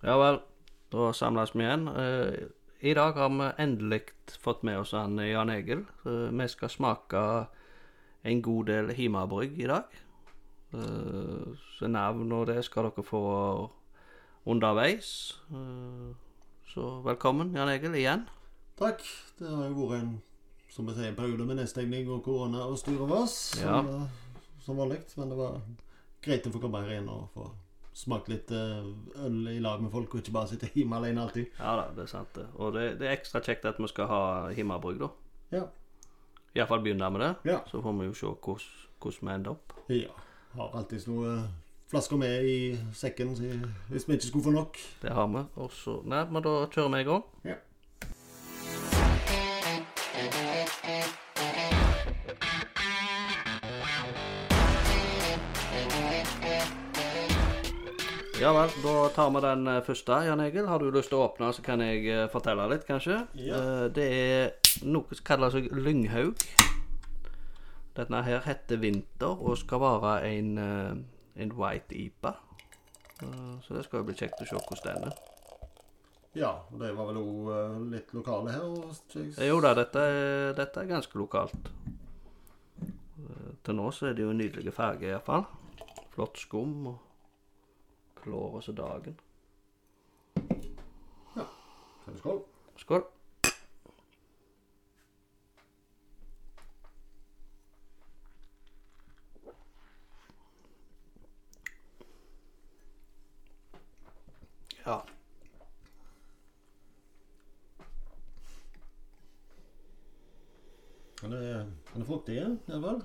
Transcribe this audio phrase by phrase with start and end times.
[0.00, 0.38] Ja vel,
[0.88, 1.88] da samles vi igjen.
[1.88, 2.46] Eh,
[2.80, 5.84] I dag har vi endelig fått med oss han Jan Egil.
[6.08, 7.24] Eh, vi skal smake
[8.24, 10.00] en god del Himabrygg i dag.
[10.72, 13.22] Eh, så navn og det skal dere få
[14.48, 15.36] underveis.
[15.52, 16.16] Eh,
[16.72, 18.24] så velkommen, Jan Egil, igjen.
[18.80, 19.04] Takk.
[19.36, 20.12] Det har jo vært en
[20.70, 23.58] som vi sier, periode med nedstengning og korona og styr over oss.
[23.60, 23.82] Ja.
[23.82, 25.02] Som, eh, som vanlig.
[25.20, 25.60] Men det var
[26.24, 27.52] greit å få komme her igjen og få
[28.00, 28.86] smakt litt eh,
[29.26, 31.50] øl i lag med folk, og ikke bare sitte hjemme alene alltid.
[31.58, 32.46] Ja da, det er sant det.
[32.56, 34.22] Og det, det er ekstra kjekt at vi skal ha
[34.56, 35.10] Himabrygg, da.
[35.54, 35.64] Ja.
[36.56, 37.32] Iallfall begynne med det.
[37.52, 37.60] Ja.
[37.70, 39.76] Så får vi jo se hvordan vi ender opp.
[39.92, 40.10] ja.
[40.50, 41.44] Har alltid noen
[41.90, 42.54] flasker med i
[42.94, 43.36] sekken
[43.90, 44.78] hvis vi ikke skulle få nok.
[45.02, 45.44] Det har vi.
[45.62, 47.22] Og så Nei, men da kjører vi i gang.
[47.46, 47.54] Ja.
[58.40, 60.66] Ja vel, da tar vi den eh, første, Jan Egil.
[60.70, 63.18] Har du lyst til å åpne, så kan jeg eh, fortelle litt, kanskje?
[63.36, 63.58] Ja.
[63.58, 66.40] Eh, Det er noe som kaller seg lynghaug.
[67.98, 70.54] Denne her heter Vinter og skal være en,
[71.36, 72.36] en white ipa.
[73.20, 75.18] Så det skal jo bli kjekt å se hvordan den er.
[76.38, 77.50] Ja, og det var vel òg
[77.90, 78.64] litt lokale her.
[78.64, 78.94] Og,
[79.42, 80.04] Jo da, dette
[80.56, 81.68] dette er ganske lokalt.
[83.66, 85.44] Til nå så er det jo nydelige farger iallfall.
[86.14, 87.09] Flott skum og
[88.22, 89.18] klår oss dagen.
[92.18, 92.42] Skål.
[92.76, 93.02] Skål.
[104.84, 105.04] Ja.
[111.20, 113.02] Han er, han er fruktig, i hvert fall.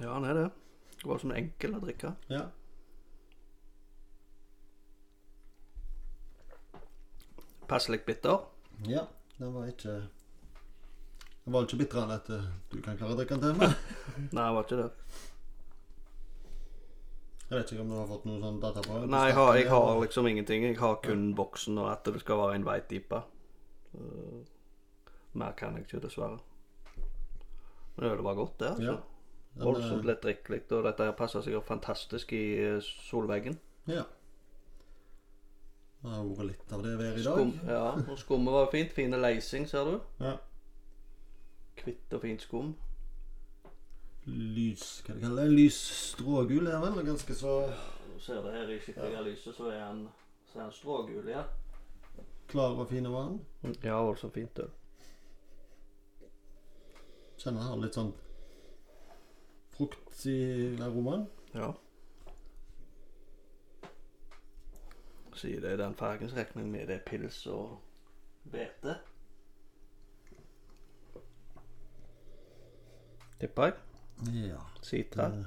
[0.00, 0.48] ja, han er det.
[0.98, 2.10] Det var sånn enkel å drikke.
[2.28, 2.48] Ja.
[7.68, 8.44] Passelig bitter.
[8.88, 9.06] ja.
[9.38, 9.92] Den var ikke
[11.44, 13.74] Den var ikke bitrere enn at eh, du kan klare å drikke den til meg.
[14.34, 14.88] Nei, den var ikke det.
[17.48, 19.68] Jeg vet ikke om du har fått noe sånn data på Nei, jeg har, jeg
[19.72, 20.66] har liksom ingenting.
[20.66, 23.22] Jeg har kun boksen og at det skal være en white ipa.
[23.94, 24.42] Uh,
[25.38, 26.42] mer kan jeg ikke, dessverre.
[27.96, 28.74] Men ølet var godt, det.
[28.74, 28.98] altså.
[28.98, 29.64] Ja.
[29.64, 32.76] Voldsomt lettdrikkelig, og dette her passer sikkert fantastisk i eh,
[33.08, 33.56] solveggen.
[33.90, 34.04] Ja.
[36.02, 37.38] Det har vært litt av det været i dag.
[37.38, 38.92] Skum, ja, og skummet var fint.
[38.94, 39.96] Fine leising, ser du.
[40.22, 40.36] Ja.
[41.78, 42.74] Kvitt og fint skum.
[44.28, 45.54] Lys Hva det kaller det?
[45.56, 45.78] Lys
[46.12, 47.54] strågul er vel ganske så
[48.12, 50.02] Du ser det her i skikkelige lyset, så er han,
[50.50, 51.54] så er han strågul igjen.
[52.48, 53.40] klar og fin var han.
[53.84, 54.70] Ja, voldsomt fint øl.
[57.38, 58.12] Kjenner han har litt sånn
[59.76, 60.38] frukt i
[60.82, 61.28] aromaen.
[61.54, 61.72] Ja.
[65.42, 67.78] Det er den fargen, så regner jeg med det er pils og
[68.50, 68.96] hvete.
[73.40, 73.74] Tipper jeg.
[74.48, 74.58] Ja.
[74.82, 75.28] Sitra.
[75.28, 75.46] Det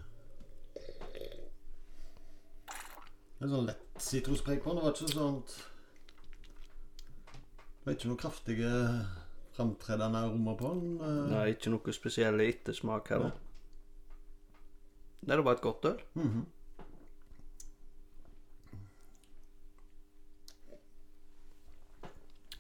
[3.42, 4.78] det er sånn lett sitruspreg på den.
[4.78, 5.40] Det var ikke sånn
[7.82, 8.72] Det var ikke noe kraftige
[9.58, 10.92] framtredende aromer på den.
[11.02, 11.32] eh.
[11.34, 13.34] Nei, ikke noe spesiell ettersmak heller.
[15.26, 16.00] Nei, det var et godt øl.
[16.16, 16.46] Mhm.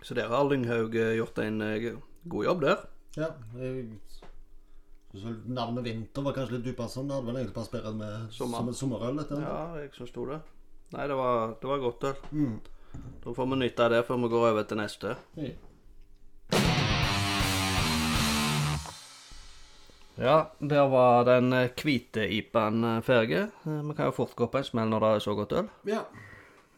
[0.01, 2.77] Så der har Lynghaug eh, gjort en eh, god jobb der.
[3.15, 3.27] Ja.
[3.61, 3.89] Jeg
[5.45, 7.11] navnet Vinter var kanskje litt upassende.
[7.11, 8.57] Det hadde vel egentlig passet bedre med Sommer.
[8.57, 9.19] som et sommerøl.
[9.19, 9.41] Dette.
[9.43, 10.39] Ja, jeg syns det.
[10.91, 12.23] Nei, det var, det var godt øl.
[12.31, 12.55] Mm.
[13.23, 15.13] Da får vi nytte av det før vi går over til neste.
[15.37, 15.51] Ja.
[20.21, 23.45] Ja, der var den eh, hvite IPA-en ferdig.
[23.63, 25.71] Vi kan jo fort gå på en smell når det er så godt øl.
[25.93, 26.03] ja.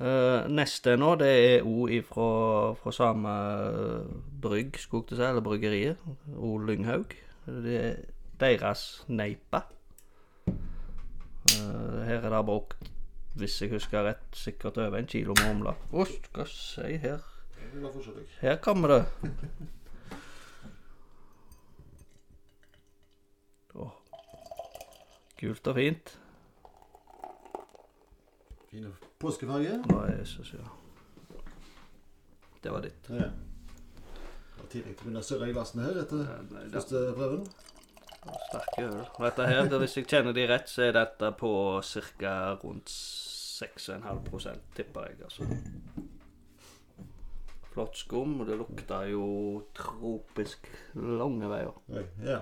[0.03, 3.33] Eh, neste nå, det er O ifra, fra samme
[4.41, 5.97] brygg, skulle jeg si, eller bryggeriet.
[6.35, 7.13] O Lynghaug.
[7.45, 7.95] Det er
[8.39, 9.61] deres Neipa.
[11.53, 12.89] Uh, her er det brukt,
[13.35, 15.75] hvis jeg husker rett, sikkert over en kilo med humle.
[15.91, 17.23] Å, skal si her.
[18.41, 18.99] Her kommer det.
[23.75, 23.95] Oh.
[25.39, 26.17] Gult og fint.
[28.73, 28.89] Fine
[29.21, 29.75] påskefarge.
[29.93, 30.65] Å, Jesus, ja.
[32.63, 33.09] Det var ditt.
[33.13, 33.27] Ja.
[33.29, 37.43] Det var tidlig å begynne å surre i glassene her etter Ja, nei, første prøven.
[38.23, 38.95] Sterke øl.
[39.03, 41.51] Og dette her, det- hvis jeg kjenner de rett, så er dette på
[41.83, 42.55] ca.
[42.63, 45.43] rundt 6,5 tipper jeg, altså.
[47.73, 51.73] Flott skum, og det lukter jo tropisk lange veier.
[51.89, 52.39] Oi, ja.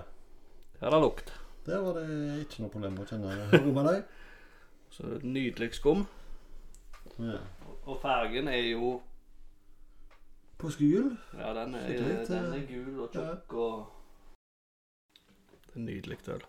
[0.80, 1.32] Her er det lukt.
[1.66, 2.08] Der var det
[2.46, 4.02] ikke noe problem å kjenne aroma, nei.
[4.92, 6.06] Så nydelig skum.
[7.18, 7.38] Ja.
[7.84, 9.00] Og fargen er jo
[10.62, 11.16] Påskegul.
[11.34, 13.86] Ja, den er, Skikkelig den eh, er gul og tjukk og
[15.66, 16.44] Det er nydelig øl.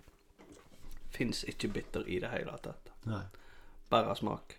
[1.09, 2.91] Fins ikke bitter i det hele tatt.
[3.09, 3.23] Nei.
[3.89, 4.53] Bare smak.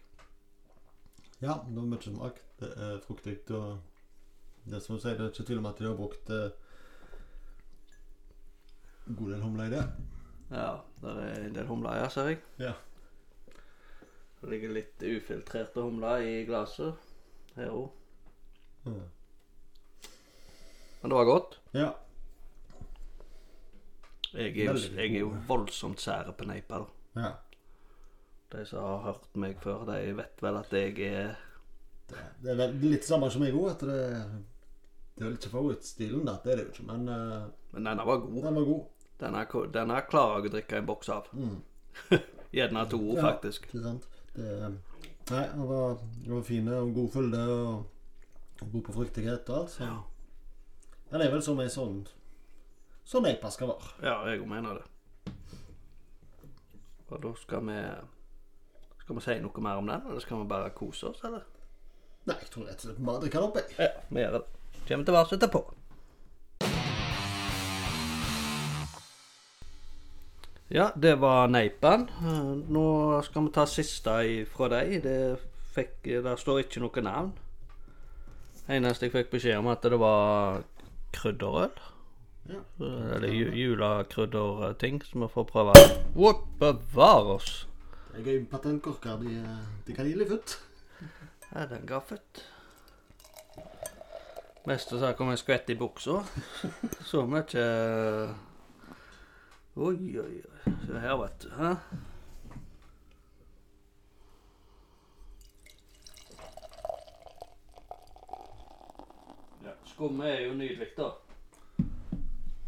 [1.40, 2.40] Ja, det var mye smak.
[2.58, 3.78] Det er fruktig og
[4.64, 6.50] Det som du sier, det er ikke tvil om at de har brukt eh,
[9.06, 9.82] en god del humler i det.
[10.50, 10.70] Ja,
[11.02, 12.38] det er en del humler her, ser jeg.
[12.58, 12.72] Ja.
[14.44, 16.98] Det ligger litt ufiltrerte humler i glasset
[17.56, 17.86] her òg.
[18.84, 18.98] Mm.
[21.00, 21.56] Men det var godt.
[21.72, 21.86] Ja.
[24.34, 26.82] Jeg er, jo, jeg er jo voldsomt sære på neipa.
[26.82, 27.22] da.
[27.22, 27.32] ja.
[28.54, 31.32] De som har hørt meg før, de vet vel at jeg er
[32.10, 33.96] Det, det er litt samme som jeg òg, det,
[35.16, 36.26] det er ikke favorittstilen.
[36.44, 38.42] Det er det jo ikke, men uh, Men denne var god.
[38.44, 38.84] den var god.
[39.24, 39.44] Denne,
[39.74, 41.30] denne klarer jeg å drikke en boks av.
[41.32, 41.56] Mm.
[42.58, 43.22] Gjerne to, Ja.
[43.30, 43.66] faktisk.
[43.70, 44.08] Ikke sant?
[44.34, 44.70] Det,
[45.30, 47.84] nei, det var, var fin og god fylde og,
[48.64, 49.70] god på fruktighet og alt.
[49.70, 49.86] Så.
[49.86, 50.00] Ja.
[51.12, 52.02] Den er vel som ei sånn
[53.04, 53.90] Sånn eipa skal være.
[54.00, 55.34] Ja, jeg òg mener det.
[57.12, 57.76] Og da skal vi
[59.02, 61.44] Skal vi si noe mer om den, eller skal vi bare kose oss, eller?
[62.24, 63.76] Nei, jeg tror rett og slett bare drikker den opp, jeg.
[63.84, 64.44] Ja, vi gjør det.
[64.88, 65.60] Kommer tilbake etterpå.
[70.74, 72.08] Ja, det var neipen.
[72.18, 72.86] Eh, Nå
[73.22, 74.14] skal vi ta siste
[74.50, 74.96] fra deg.
[75.04, 75.18] Det
[75.74, 77.28] fikk, der står ikke noe navn.
[78.66, 80.64] Eneste jeg fikk beskjed om, at det var
[81.14, 81.76] krydderøl.
[82.50, 82.58] Ja.
[83.14, 85.76] Eller ju julekrydderting som vi får prøve.
[86.16, 87.52] What bevare oss!
[88.16, 89.22] Jeg er patentkorker.
[89.22, 89.36] De,
[89.86, 90.56] de kan gi litt futt.
[91.52, 92.42] Ja, den ga født.
[94.66, 96.18] Mest sak om en skvett i buksa.
[97.10, 97.68] Så mye
[99.76, 100.72] Oi, oi, oi.
[100.86, 101.48] Se her, vet du.
[101.58, 101.70] Hæ?
[109.64, 111.10] Ja, Skummet er jo nydelig, da.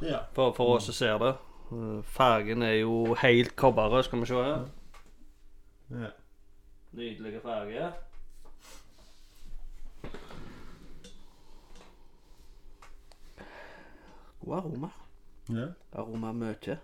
[0.02, 0.18] Ja.
[0.34, 1.34] For, for oss som ser det.
[1.72, 4.66] Eh, Fargen er jo helt kobberrød, skal vi se her.
[5.90, 6.10] ja.
[6.92, 7.92] Nydelige farger.
[14.40, 14.88] God aroma.
[15.48, 15.66] ja.
[15.92, 16.78] Aroma mye.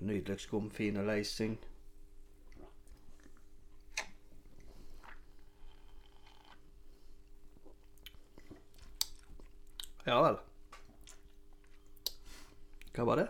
[0.00, 1.58] Nydelig skum, fine leising.
[10.06, 10.38] Ja vel.
[12.94, 13.26] Hva var det?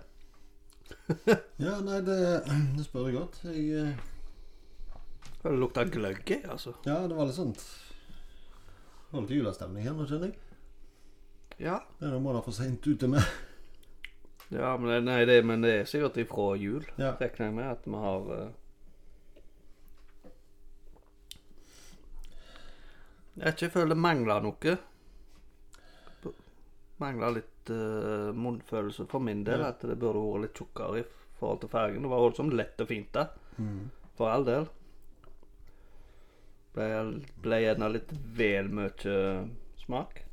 [1.58, 2.18] Ja, nei, det,
[2.76, 3.40] det spør du godt.
[3.48, 4.06] Jeg uh...
[5.42, 6.74] Det lukta gløgg i, altså.
[6.86, 10.38] Ja, det var litt sånt Det var litt julestemning her nå, kjenner jeg.
[11.58, 11.80] Ja.
[11.98, 13.24] Det er noen måneder for seint ute med.
[14.54, 17.14] Ja men, det, nei, det, men det er sikkert ifra jul, Ja.
[17.20, 18.48] regner jeg med at vi har uh...
[23.38, 24.72] Jeg ikke føler det mangler noe.
[26.98, 29.62] Mangler litt uh, munnfølelse for min del.
[29.62, 29.68] Ja.
[29.70, 31.04] At det burde vært litt tjukkere i
[31.38, 32.02] forhold til fargen.
[32.02, 33.28] Det var voldsomt lett og fint, da.
[34.18, 34.66] For all del.
[36.74, 36.88] Ble,
[37.44, 39.14] ble gjerne litt vel mye
[39.84, 40.24] smak.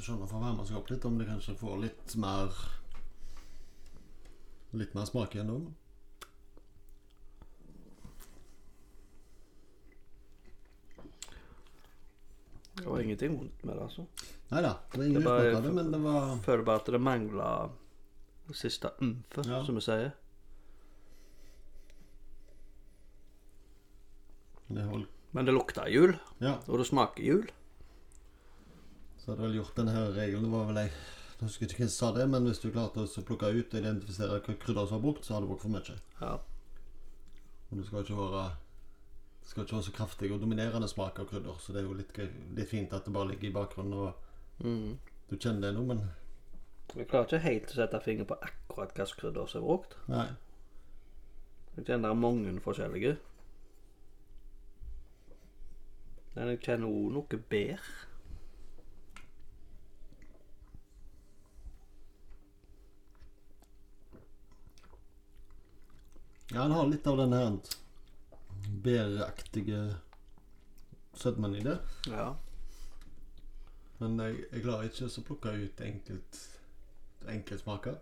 [0.00, 2.54] Skjønner for seg opp litt om det kanskje får litt mer
[4.80, 5.58] Litt mer smak igjen nå.
[12.74, 14.06] Det var ingenting vondt med det, altså.
[14.50, 17.00] Nei da, det var ingen utsmak av det, men det var føler bare at det
[17.02, 17.74] mangler
[18.56, 19.64] siste umfe, Ja.
[19.66, 20.12] som vi sier.
[24.70, 27.50] det Men det lukter jul, Ja, og det smaker jul.
[29.20, 30.90] Så hadde vel gjort denne her regelen var vel jeg
[31.40, 33.78] Jeg husker ikke hvem som sa det, men hvis du klarte å plukke ut og
[33.80, 35.94] identifisere hva krydder som var brukt, så har du brukt for mye.
[36.20, 36.34] Ja.
[37.70, 38.42] Og det skal ikke være
[39.40, 41.94] Det skal ikke være så kraftig og dominerende smak av krydder, så det er jo
[41.96, 42.12] litt,
[42.58, 44.26] litt fint at det bare ligger i bakgrunnen og
[44.60, 44.98] Mm.
[45.30, 46.02] du kjenner det nå, men
[46.94, 49.96] Jeg klarer ikke helt å sette fingeren på akkurat hvilke krydder som er brukt.
[50.08, 50.26] nei.
[51.76, 53.16] Jeg kjenner er mange forskjellige.
[56.34, 57.80] Men jeg kjenner òg noe bær.
[66.52, 67.58] Ja, han har litt av den her
[68.82, 69.82] bæraktige
[71.14, 71.78] sødmen i det.
[72.10, 72.32] Ja.
[73.98, 76.40] Men jeg, jeg klarer ikke å plukke ut enkelt
[77.28, 77.98] enkeltsmaker.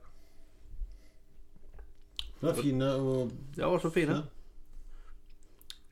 [2.38, 4.16] Det er fine og De var så fine.
[4.16, 4.22] Ja.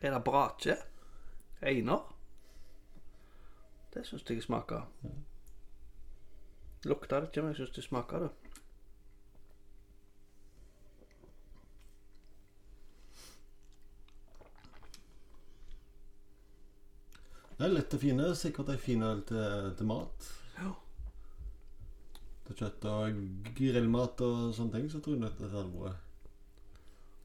[0.01, 0.77] Er det brakje?
[1.61, 2.05] Einer?
[3.95, 4.87] Det syns jeg smaker.
[6.85, 8.46] Lukter det ikke, men jeg syns det smaker det.
[17.57, 18.31] Det er lett å fine.
[18.37, 20.27] Sikkert ei fin øl til, til mat.
[20.59, 20.73] Ja.
[22.47, 23.21] Til kjøtt og
[23.57, 26.03] grillmat og sånne ting, så tror jeg dette det hadde vært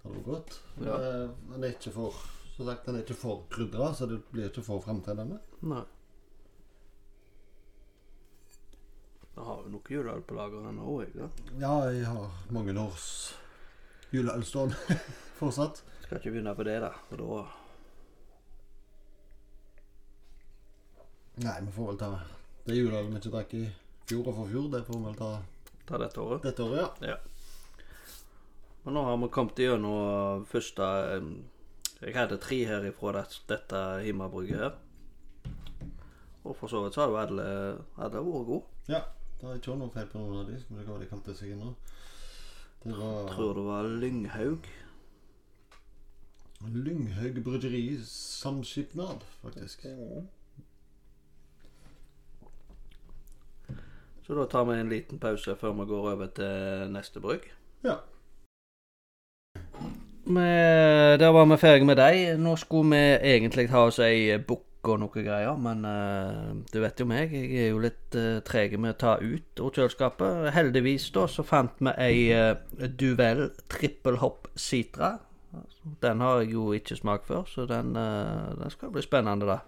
[0.01, 0.55] det hadde vært godt.
[0.81, 0.95] Ja.
[0.97, 2.15] Eh, Den er ikke for
[2.55, 5.37] Som sagt, den er ikke for krydra, så det blir ikke for fremtredende.
[5.65, 5.83] Nei.
[9.35, 11.13] Jeg har jo noe juleøl på lager ennå jeg.
[11.15, 11.29] da.
[11.61, 13.05] Ja, jeg har mange års
[14.11, 14.97] juleøl stående
[15.39, 15.79] fortsatt.
[16.03, 16.91] Skal ikke begynne på det, da.
[17.07, 17.39] For da
[21.41, 22.09] Nei, vi får vel ta
[22.67, 23.63] det juleølet vi ikke drakk i
[24.09, 24.67] fjor og forfjor.
[24.75, 25.31] Det får vi vel ta
[25.89, 26.43] ta dette året.
[26.45, 27.15] dette året, ja.
[27.15, 27.17] Ja.
[28.83, 31.25] Men nå har vi kommet gjennom første eh,
[32.01, 34.77] Jeg hadde tre her ifra det, dette Himmabrygget her.
[36.43, 37.47] Og for så vidt så har jo alle,
[37.97, 38.63] alle vært gode.
[38.89, 39.01] ja.
[39.41, 40.55] Det har ikke vært noe feil på noen av de.
[40.61, 41.71] Skal vi se hva de kalte seg nå.
[42.83, 44.67] Det var Tror det var Lynghaug.
[46.75, 49.87] Lynghaug Bryggeri Samskipnad, faktisk.
[54.31, 57.49] Så da tar vi en liten pause før vi går over til neste brygg.
[57.83, 57.97] Ja.
[60.23, 62.39] Men Der var vi ferdig med deg.
[62.39, 63.01] Nå skulle vi
[63.33, 67.65] egentlig ha oss ei bukk og noe greier, men uh, du vet jo meg, jeg
[67.65, 70.47] er jo litt uh, treg med å ta ut av kjøleskapet.
[70.55, 75.17] Heldigvis da så fant vi ei uh, Duvel trippelhopp Sitra.
[75.19, 75.27] Citra.
[75.99, 79.59] Den har jeg jo ikke smakt før, så den, uh, den skal bli spennende, da.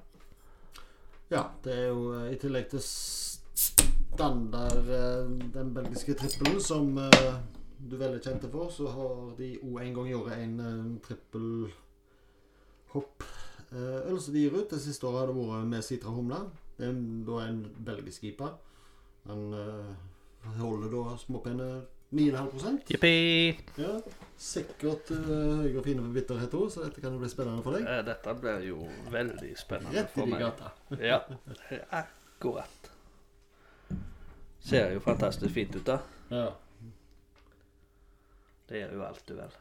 [1.34, 2.82] Ja, det er jo i tillegg til
[4.14, 7.34] standard der den belgiske trippelen som eh,
[7.84, 10.84] du er veldig kjente for, så har de òg en gang i året en eh,
[11.08, 11.48] trippel
[12.94, 13.26] hopp
[13.72, 14.70] eh, øl som de gir ut.
[14.70, 16.44] Det siste året har det vært med Citra Humle.
[16.78, 18.54] Det er da en belgisk IPA.
[19.28, 21.68] Den eh, holder da småpene
[22.14, 23.58] 9,5% Jippi!
[23.82, 23.96] Ja,
[24.38, 27.74] Sikkert uh, høy og fine på bitterhet òg, så dette kan jo bli spennende for
[27.78, 27.88] deg.
[27.90, 30.44] Eh, Dette blir jo veldig spennende Rett i for de meg.
[30.44, 30.74] gata.
[31.02, 31.22] Ja,
[32.04, 32.93] akkurat.
[34.64, 36.00] Ser jo fantastisk fint ut, da.
[36.32, 36.46] Ja.
[38.70, 39.56] Det gjør jo alt du vel.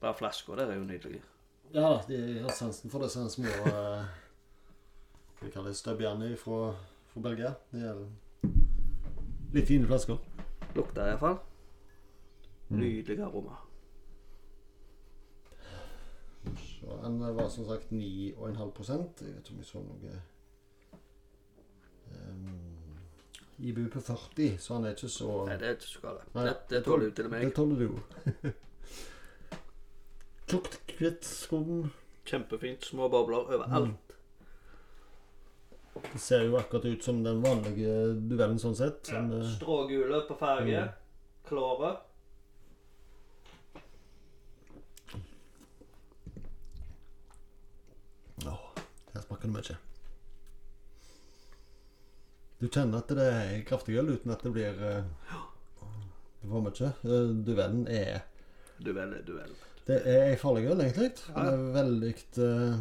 [0.00, 1.20] Bare flaska der er jo nydelig.
[1.72, 4.04] Ja da, de har sansen for disse små uh,
[5.42, 6.72] Vi kaller det støbbjerne fra,
[7.12, 7.52] fra Belgia.
[7.70, 8.02] Det er
[9.54, 10.18] litt fine flasker.
[10.74, 11.38] Lukter iallfall.
[12.68, 13.60] Nydelig aroma.
[16.56, 18.02] Så Den var som sagt 9,5
[18.34, 20.20] Jeg vet ikke om jeg så noe
[22.12, 22.57] um,
[23.58, 26.26] IBU på 40, så han er ikke så Nei, det er ikke så galt.
[26.34, 27.88] Det, det tåler du til og med Det tåler du.
[30.48, 31.90] Tjukt, hvitt skum.
[32.28, 32.84] Kjempefint.
[32.84, 34.14] Små bobler overalt.
[36.12, 37.96] Det ser jo akkurat ut som den vanlige
[38.30, 39.10] duellen sånn sett.
[39.10, 39.18] Ja.
[39.18, 40.84] Sånn, eh, Strågule på farge.
[40.86, 40.94] Mm.
[41.48, 41.90] Klare.
[48.46, 48.64] Åh,
[49.14, 49.78] her smaker det mye.
[52.58, 55.40] Du kjenner at det er kraftig øl uten at det blir uh,
[56.42, 56.92] for mye.
[57.04, 58.24] Uh, duellen er
[58.78, 59.54] Duell er duell.
[59.88, 61.10] Det er ei farlig øl, egentlig.
[61.34, 62.80] Den er veldig uh,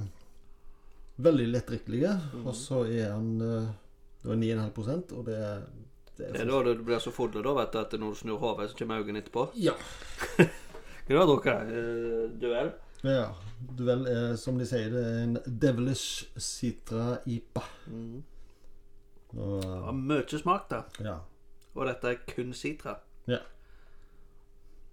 [1.17, 2.01] Veldig lettdrikkelig.
[2.33, 2.47] Mhm.
[2.47, 3.69] Og så er den uh,
[4.25, 5.67] da 9,5 og det er
[6.17, 8.71] det er da du blir så full da, vet du, at når du snur hodet,
[8.71, 9.43] så kommer øynene etterpå.
[9.53, 9.75] Ja.
[11.07, 11.69] Hva har?
[11.69, 12.71] Uh, duell?
[13.05, 13.27] ja.
[13.77, 17.63] Duell er, som de sier, det er en Devilish Citra IPA.
[17.93, 18.23] Mm.
[19.37, 20.83] Og, Det mye smak, da.
[21.03, 21.17] ja.
[21.77, 22.95] Og dette er kun sitra.
[23.29, 23.37] Ja.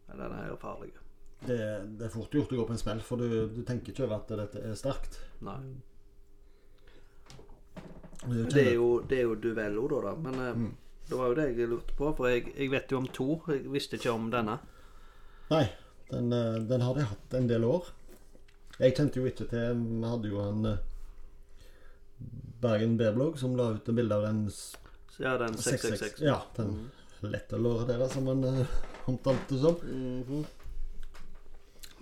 [0.09, 0.91] Men den er jo farlig.
[1.45, 1.57] Det,
[1.99, 4.17] det er fort gjort å gå på en smell, for du, du tenker ikke over
[4.21, 5.19] at dette er sterkt.
[5.45, 5.59] Nei.
[8.25, 10.15] Du Det er jo, det er jo duello, da, da.
[10.27, 10.71] Men eh, Mm.
[11.09, 12.13] det var jo det jeg lurte på.
[12.17, 13.27] For jeg, jeg vet jo om to.
[13.49, 14.59] Jeg visste ikke om denne.
[15.51, 15.65] Nei,
[16.11, 17.91] den, eh, den har de hatt en del år.
[18.79, 20.79] Jeg kjente jo ikke til Vi hadde jo en eh,
[22.63, 24.45] Bergen B-blogg som la ut et bilde av den
[25.19, 26.21] ja, den 666.
[26.25, 26.91] Ja, den
[27.25, 28.77] lettølåret deres, som man uh,
[29.11, 29.81] omtalte det som.
[29.85, 30.45] Mhm.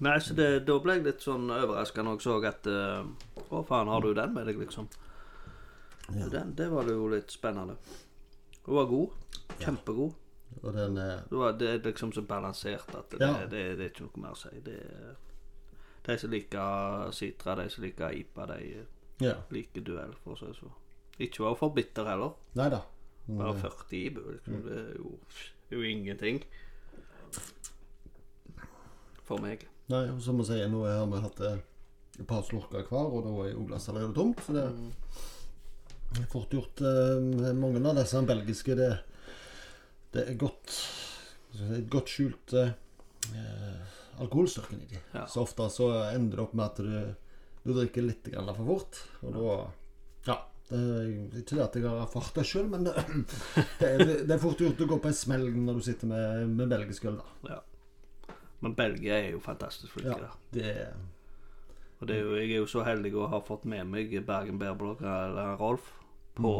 [0.02, 3.04] Nei, så det, da ble jeg litt sånn overraska når jeg så at uh,
[3.52, 4.88] Å, faen, har du den med deg, liksom?
[6.08, 6.26] Ja.
[6.32, 7.76] Den, det var jo litt spennende.
[8.64, 9.36] Hun var god.
[9.60, 10.16] Kjempegod.
[10.62, 13.46] Og den er Det, var, det er liksom så balansert at det, Ja.
[13.46, 14.50] det, det, er ikke noe mer å si.
[14.64, 14.80] Det
[16.02, 18.86] de som liker Sitra, de som liker IPA, de
[19.22, 19.36] Ja.
[19.54, 20.74] Like duell, for å si det sånn.
[21.22, 22.32] Ikke være for bitter heller.
[22.58, 22.82] Nei da.
[23.28, 24.22] Bare Men, eh, 40 IBU.
[24.32, 24.62] Liksom.
[24.66, 25.12] Det er jo,
[25.70, 26.42] jo ingenting.
[29.26, 29.66] For meg.
[29.92, 31.60] Nei, og som å si, nå har vi hatt eh,
[32.18, 34.42] et par slurker hver, og da er jo glasset allerede tomt.
[34.44, 36.82] Så det er fort gjort.
[36.82, 38.90] eh, mange av disse belgiske, det,
[40.16, 42.74] det er godt si, godt skjult eh,
[44.22, 45.00] alkoholstyrken i de.
[45.14, 45.26] Ja.
[45.30, 47.14] Så ofte så ender det opp med at du,
[47.64, 49.54] du drikker litt grann for fort, og da
[50.32, 50.38] Ja.
[50.72, 52.94] Det er ikke det at jeg har erfart det sjøl, men det,
[53.82, 53.90] det,
[54.24, 57.04] det er fort gjort å gå på en smell når du sitter med, med belgisk
[57.10, 57.18] øl.
[57.44, 57.58] da.
[58.62, 60.92] Men Belgia er jo fantastisk flinke Ja, det er
[62.00, 64.58] Og det er jo, jeg er jo så heldig å ha fått med meg Bergen
[64.58, 65.92] Beerblogg, eller Rolf,
[66.34, 66.54] på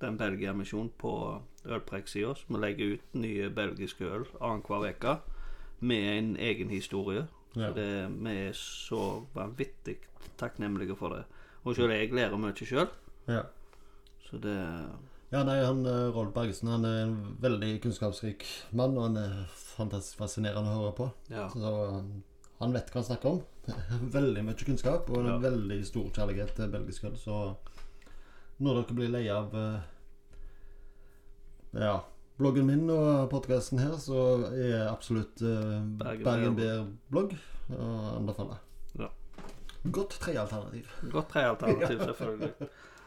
[0.00, 1.12] den Belgia-misjonen på
[1.68, 2.32] ølpreik-sida.
[2.34, 5.18] Så vi legger ut nye belgiske øl annenhver uke
[5.80, 7.26] med en egen historie.
[7.54, 7.68] Ja.
[7.68, 9.02] Så det, vi er så
[9.34, 9.98] vanvittig
[10.40, 11.24] takknemlige for det.
[11.64, 12.88] Og selv jeg lærer mye sjøl,
[13.28, 13.44] ja.
[14.28, 14.56] så det
[15.30, 18.42] Ja, nei, han eh, Rolf Bergesen han er en veldig kunnskapsrik
[18.74, 21.06] mann, og han er fantastisk fascinerende å høre på.
[21.30, 21.44] Ja.
[21.52, 21.70] Så
[22.58, 23.42] han, vet hva han snakker om.
[24.16, 25.36] veldig mye kunnskap og en Ja.
[25.44, 27.14] veldig stor kjærlighet til belgisk øl.
[27.20, 27.36] Så
[28.58, 29.80] når dere blir lei av eh,
[31.78, 31.94] ja,
[32.40, 37.36] bloggen min og podkasten her, så er absolutt uh, Bergen Bergen Beer Beer-blogg
[37.76, 38.58] å anbefale.
[39.82, 40.92] Godt trealternativ.
[41.00, 42.52] Godt trealternativ, selvfølgelig.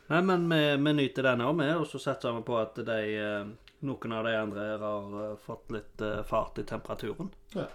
[0.08, 1.70] Nei, men vi, vi nyter den òg, vi.
[1.78, 5.38] Og så satser vi på at de, eh, noen av de andre her har eh,
[5.46, 7.30] fått litt eh, fart i temperaturen.
[7.54, 7.70] Ja.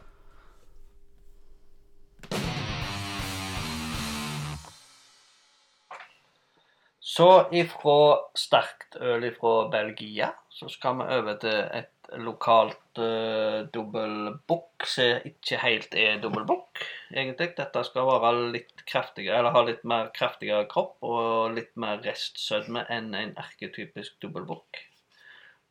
[7.18, 8.00] Så ifra
[8.38, 15.60] sterkt øl ifra Belgia, så skal vi over til et lokalt uh, dobbeltbukk som ikke
[15.62, 16.82] helt er dobbeltbukk,
[17.14, 17.52] egentlig.
[17.58, 22.84] Dette skal være litt kraftigere, eller ha litt mer kraftigere kropp og litt mer restsødme
[22.92, 24.84] enn en erketypisk dobbeltbukk.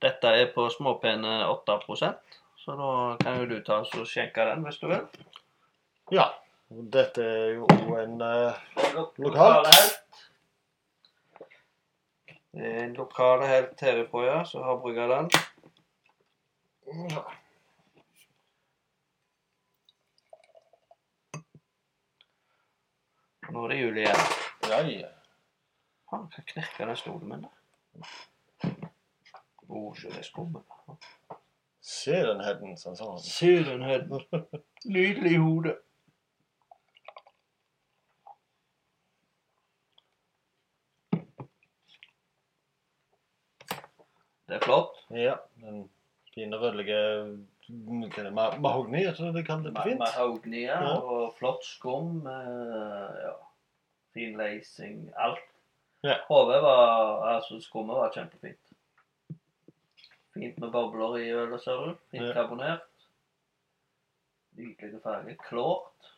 [0.04, 4.82] Dette er på småpene 8% så da kan jo du ta og skjenke den hvis
[4.82, 5.06] du vil.
[6.12, 6.28] ja.
[6.68, 8.58] Dette er jo en uh,
[9.24, 9.70] Lokalt?
[9.72, 10.26] helt.
[12.52, 15.30] Det er en lokal helt herifra, ja, som har brygga den.
[16.88, 16.94] Nå
[23.64, 24.22] er det jul igjen.
[24.70, 25.10] Ja, ja.
[26.08, 27.50] Faen, hva knirker den stolen min, da?
[29.68, 29.70] Å,
[30.00, 30.70] så det er skummelt.
[31.84, 33.20] Se den headen, sa han.
[33.24, 34.00] Se den her.
[34.88, 35.74] Nydelig hode.
[44.48, 44.96] Det er flott.
[45.12, 45.90] Ja, den
[46.38, 47.02] fine rødlige
[48.62, 50.00] Mahogni, er det, de kaller det fint.
[50.00, 50.94] Mahogni ja, Ja.
[51.02, 52.22] og flott skum.
[52.28, 53.34] eh, ja.
[54.14, 55.10] Fin leising.
[55.18, 55.42] Alt.
[56.06, 56.16] Ja.
[56.30, 58.62] HV var Altså, skummet var kjempefint.
[60.34, 61.96] Fint med bobler i ølet, ser du.
[62.14, 62.86] Fint karbonert.
[64.58, 65.36] Nydelige farger.
[65.50, 66.14] Klart.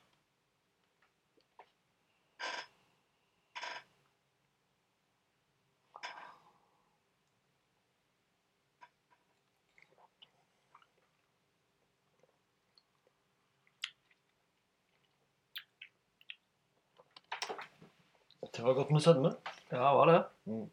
[18.59, 19.29] Det var godt med sødme.
[19.71, 20.23] Ja, var det.
[20.45, 20.71] Mm.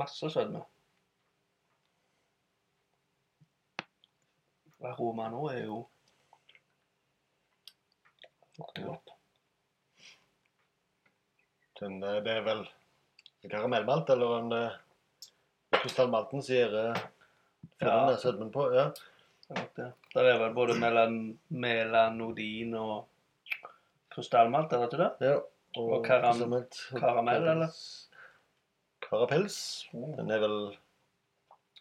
[0.00, 0.62] Masse sødme.
[4.96, 5.80] Roma nå er jo
[8.56, 9.12] Lukter godt.
[11.80, 12.62] Den, eh, det er vel
[13.50, 14.78] karamellmalt, eller en eh,
[15.76, 16.54] krystallmalten som
[17.80, 17.90] Ja.
[17.90, 18.70] den der sødmen på.
[18.72, 18.86] Ja.
[19.48, 19.92] Det det.
[20.14, 23.04] Er vel både melan melanodin og
[24.10, 25.12] krystallmalt, er det ikke det?
[25.20, 25.36] ja.
[25.76, 26.80] Og karam- krystallmalt.
[27.00, 27.68] karamell, eller?
[29.06, 29.58] Karapels.
[29.92, 30.58] Den er vel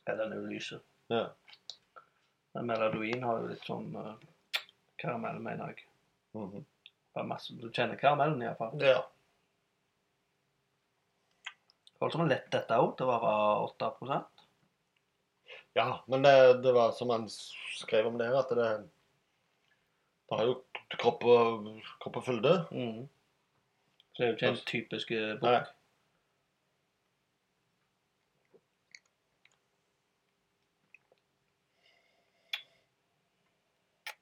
[0.05, 0.79] Ja, den er jo lyse.
[1.09, 1.23] Ja.
[2.53, 4.13] Men Meladoin har jo litt sånn uh,
[5.01, 5.87] karamell, mener jeg.
[6.35, 8.75] Det er masse, du kjenner karamellen iallfall.
[8.83, 9.01] Ja.
[11.99, 13.33] Folk som lett dette òg å være
[13.65, 14.23] 8
[15.75, 16.03] ja.
[16.07, 18.69] Men det, det var som han skrev om det her, at det,
[20.29, 20.55] det har jo
[20.95, 21.69] kropp og,
[22.03, 22.55] kropp og fylde.
[22.71, 23.03] mm.
[24.15, 25.71] Så det er jo ikke en typisk eh, bok.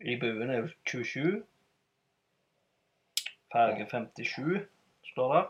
[0.02, 1.44] I buen er jo 27.
[3.52, 4.66] Farge 57
[5.12, 5.46] står der.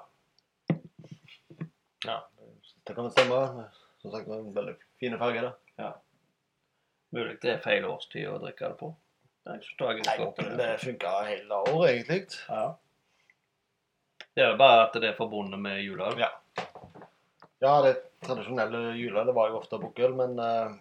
[2.05, 2.19] Ja.
[2.87, 3.69] Det kan stemme.
[4.01, 5.51] Som sagt, det er en veldig fine farger.
[5.77, 5.91] da.
[7.11, 8.91] Mulig det er feil årstid å drikke det på.
[9.47, 9.57] Nei,
[10.57, 12.41] det funka hele året, egentlig.
[12.49, 12.73] Ja.
[14.33, 16.17] Det er jo bare at det er forbundet med juleøl.
[16.21, 16.31] Ja.
[17.63, 17.93] Ja, det
[18.25, 20.73] tradisjonelle juleølet det var jo ofte bukkøl, men eh,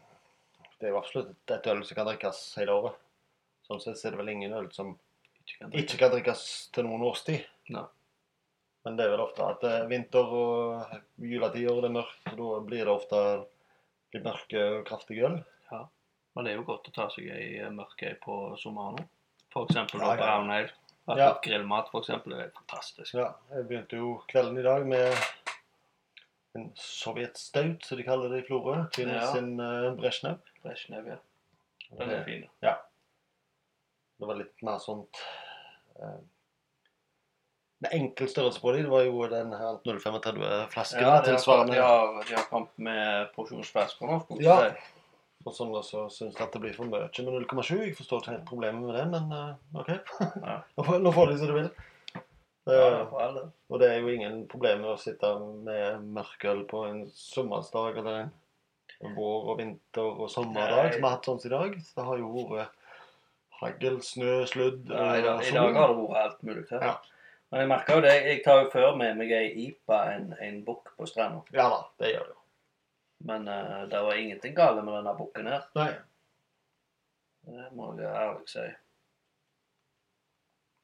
[0.80, 2.96] det er jo absolutt et øl som kan drikkes hele året.
[3.68, 4.96] Sånn sett er det vel ingen øl som
[5.42, 7.44] Ikke kan drikkes, ikke kan drikkes til noen årstid.
[7.76, 7.84] Nei.
[8.82, 12.34] Men det er vel ofte at er vinter og juletider, og det er mørkt, så
[12.40, 13.20] da blir det ofte
[14.16, 15.38] litt mørke og kraftige øl.
[16.32, 19.06] Men det er jo godt å ta seg ei mørke på sommeren nå.
[19.52, 20.20] For eksempel Ja, ja.
[20.22, 20.72] brown ale.
[21.08, 21.40] Ja.
[21.42, 23.14] grillmat, det er fantastisk.
[23.14, 25.16] Ja, jeg begynte jo kvelden i dag med
[26.54, 28.84] en sovjetstaut, som de kaller det i Florø.
[28.94, 29.32] Til Ja.
[29.32, 30.38] sin uh, Brezjnev.
[30.62, 31.16] Brezjnev, ja.
[31.98, 32.44] Den er fin.
[32.62, 35.18] Det var litt mer sånt
[35.98, 36.20] eh,
[37.82, 38.84] Med enkel størrelse på dem.
[38.86, 41.02] Det var jo den her 035-flasken.
[41.02, 41.74] Ja, tilsvarende.
[41.74, 44.20] de, har, de har kommet med porsjonsflasker nå.
[44.40, 44.70] Ja.
[45.50, 47.72] Jeg sånn som syns at det blir for mye med 0,7.
[47.82, 49.90] Jeg forstår ikke helt problemet med det, men uh, OK.
[50.48, 50.60] Ja.
[50.76, 51.72] nå, får, de som de vil.
[51.72, 52.22] Ja,
[52.62, 53.40] Eh, ja, det
[53.74, 55.32] og det er jo ingen problem med å sitte
[55.66, 60.92] med mørkøl på en sommerdag eller en vår og vinter og sommerdag, Nei.
[60.92, 61.74] som vi har hatt sånn som i dag.
[61.82, 62.76] Så Det har jo vært
[63.62, 66.64] hagl, snø, sludd Ja, i, dag, I dag har det vært alt mulig.
[66.70, 66.86] her.
[66.86, 66.94] Ja.
[67.50, 68.14] Men jeg merker jo det.
[68.28, 71.42] Jeg tar jo før med meg ei IPA en, en bukk på stranda.
[71.52, 72.38] Ja da, det gjør du.
[73.24, 75.66] Men uh, det var ingenting galt med denne bukken her.
[75.78, 75.90] Nei.
[77.46, 78.64] Det må jeg ærlig si.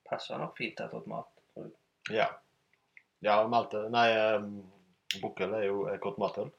[0.08, 1.30] Passer nok fint til mat.
[1.54, 1.74] tror jeg.
[2.20, 2.28] Ja.
[3.20, 4.62] Ja, Malte Nei, um,
[5.22, 6.50] Bukkel er jo godt matøl.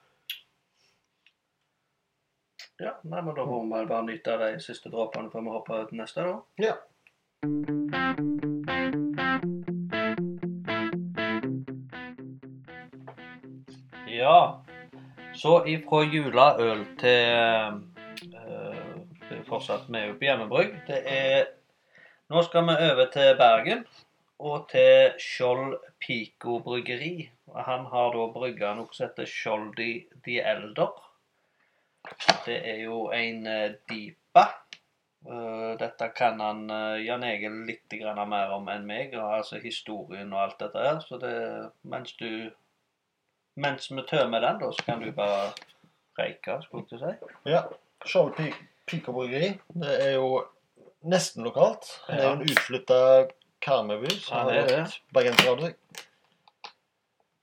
[2.80, 5.86] Ja, nei, men Da får vi bare nyte av de siste dråpene før vi hopper
[5.89, 6.24] til neste.
[6.24, 6.39] da.
[6.63, 6.76] Ja.
[14.20, 14.69] Ja.
[15.39, 17.30] Så ifra juleøl til
[19.30, 20.73] er fortsatt med oppe i hjemmebrygg.
[20.89, 21.47] Det er
[22.30, 23.86] Nå skal vi over til Bergen
[24.45, 27.30] og til Skjold Pico bryggeri.
[27.56, 30.91] Han har da brygga noe som heter Skjoldi de, de Elder.
[32.45, 34.45] Det er jo en eh, DIPA.
[35.80, 36.62] Dette kan han
[37.04, 37.95] Jan Egil litt
[38.30, 41.02] mer om enn meg, altså historien og alt dette her.
[41.04, 41.34] Så det,
[41.84, 42.52] mens du
[43.60, 45.50] Mens vi tømmer den, da, så kan du bare
[46.19, 47.34] reike, skulle jeg si.
[47.52, 47.63] ja.
[48.08, 49.50] Skjold Pi- bryggeri.
[49.76, 50.45] Det er jo
[51.12, 51.89] nesten lokalt.
[52.08, 53.00] Det er jo en utflytta
[53.62, 55.74] Karmøyby som Ja, har er bergensradio.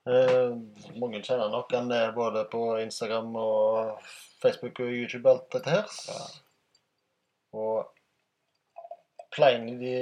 [0.07, 0.55] Eh,
[1.01, 4.01] mange kjenner nok han er både på Instagram og
[4.41, 5.95] Facebook og YouTube alt dette her.
[6.07, 6.25] Ja.
[7.53, 7.93] Og
[9.35, 9.93] Pliny de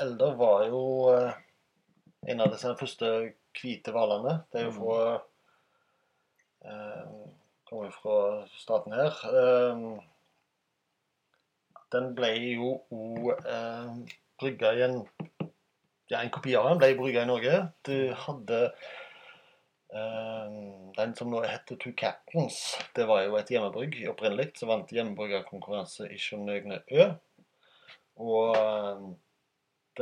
[0.00, 0.82] eldre var jo
[1.14, 1.32] eh,
[2.32, 3.10] en av disse første
[3.60, 4.40] hvite hvalene.
[4.50, 5.26] Det er jo fra eh,
[7.70, 9.14] Kommer fra staten her.
[9.30, 9.82] Eh,
[11.94, 15.04] den ble jo òg eh, brygga i en
[16.10, 17.58] Ja, en kopi av den ble brygga i Norge.
[17.86, 18.58] Du hadde
[19.94, 20.56] eh,
[20.96, 22.58] den som nå heter Two Captains.
[22.98, 24.48] Det var jo et hjemmebrygg opprinnelig.
[24.58, 27.06] Så vant hjemmebryggerkonkurranse i Sjønøgne Ø.
[28.26, 29.06] Og eh,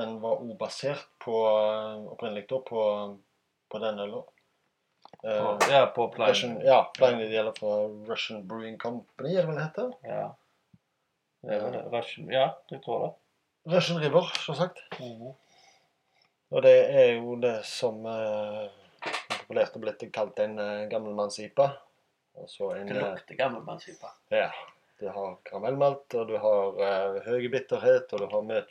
[0.00, 2.88] den var òg basert på eh, opprinnelig da på,
[3.68, 4.24] på den øla.
[5.22, 9.64] På- Ja, på Russian, Ja, Pliny gjelder fra Russian Brewing Company, er det vel det
[9.64, 9.92] heter?
[10.04, 10.28] Ja.
[11.42, 11.82] Det er vel det.
[11.92, 13.12] Russian- Ja, jeg tror det.
[13.74, 14.78] Russian River, selvsagt.
[16.50, 18.68] Og det er jo det som eh,
[19.28, 21.66] populært har blitt kalt en eh, gammelmanns-IPA.
[22.38, 24.12] Det eh, lukter gammelmannsipa.
[24.30, 24.50] Ja.
[25.00, 28.62] Du har karamellmalt, og du har eh, høy bitterhet, og du har mye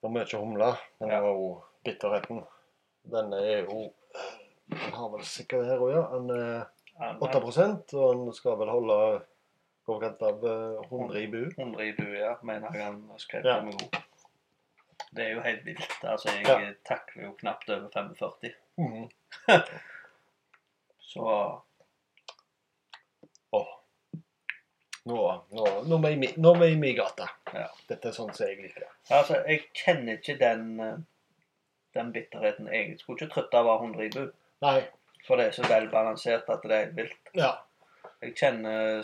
[0.00, 1.20] Du har mye humle, men du Ja.
[1.20, 2.44] har òg bitterheten.
[3.12, 3.92] Den er jo
[4.70, 6.04] Den har vel sikkert her òg, ja.
[6.16, 6.64] En eh,
[7.20, 8.96] 8 og den skal vel holde
[9.86, 11.42] overkant av eh, 100 i bu.
[11.58, 12.34] 100 i bu, ja.
[12.42, 13.60] Mener jeg han skrev Ja.
[13.62, 14.00] med god.
[15.14, 15.98] Det er jo helt vilt.
[16.02, 16.72] Altså, jeg Ja.
[16.88, 18.54] takler jo knapt over 45.
[18.78, 19.08] Mm.
[21.00, 21.60] Så
[23.50, 23.66] Åh.
[25.04, 25.18] Nå,
[25.50, 26.16] nå, nå, er
[26.58, 27.26] vi i min gate.
[27.52, 27.68] Ja.
[27.88, 28.86] Dette er sånn som jeg liker.
[29.12, 30.96] Altså, jeg kjenner ikke den eh,
[31.94, 32.68] den bitterheten.
[32.72, 34.30] Jeg skulle ikke trøtte av å ha 100 i bu.
[34.64, 34.78] Nei.
[35.26, 37.34] For det er så velbalansert at det er helt vilt.
[37.34, 37.52] Ja.
[38.22, 39.02] Jeg kjenner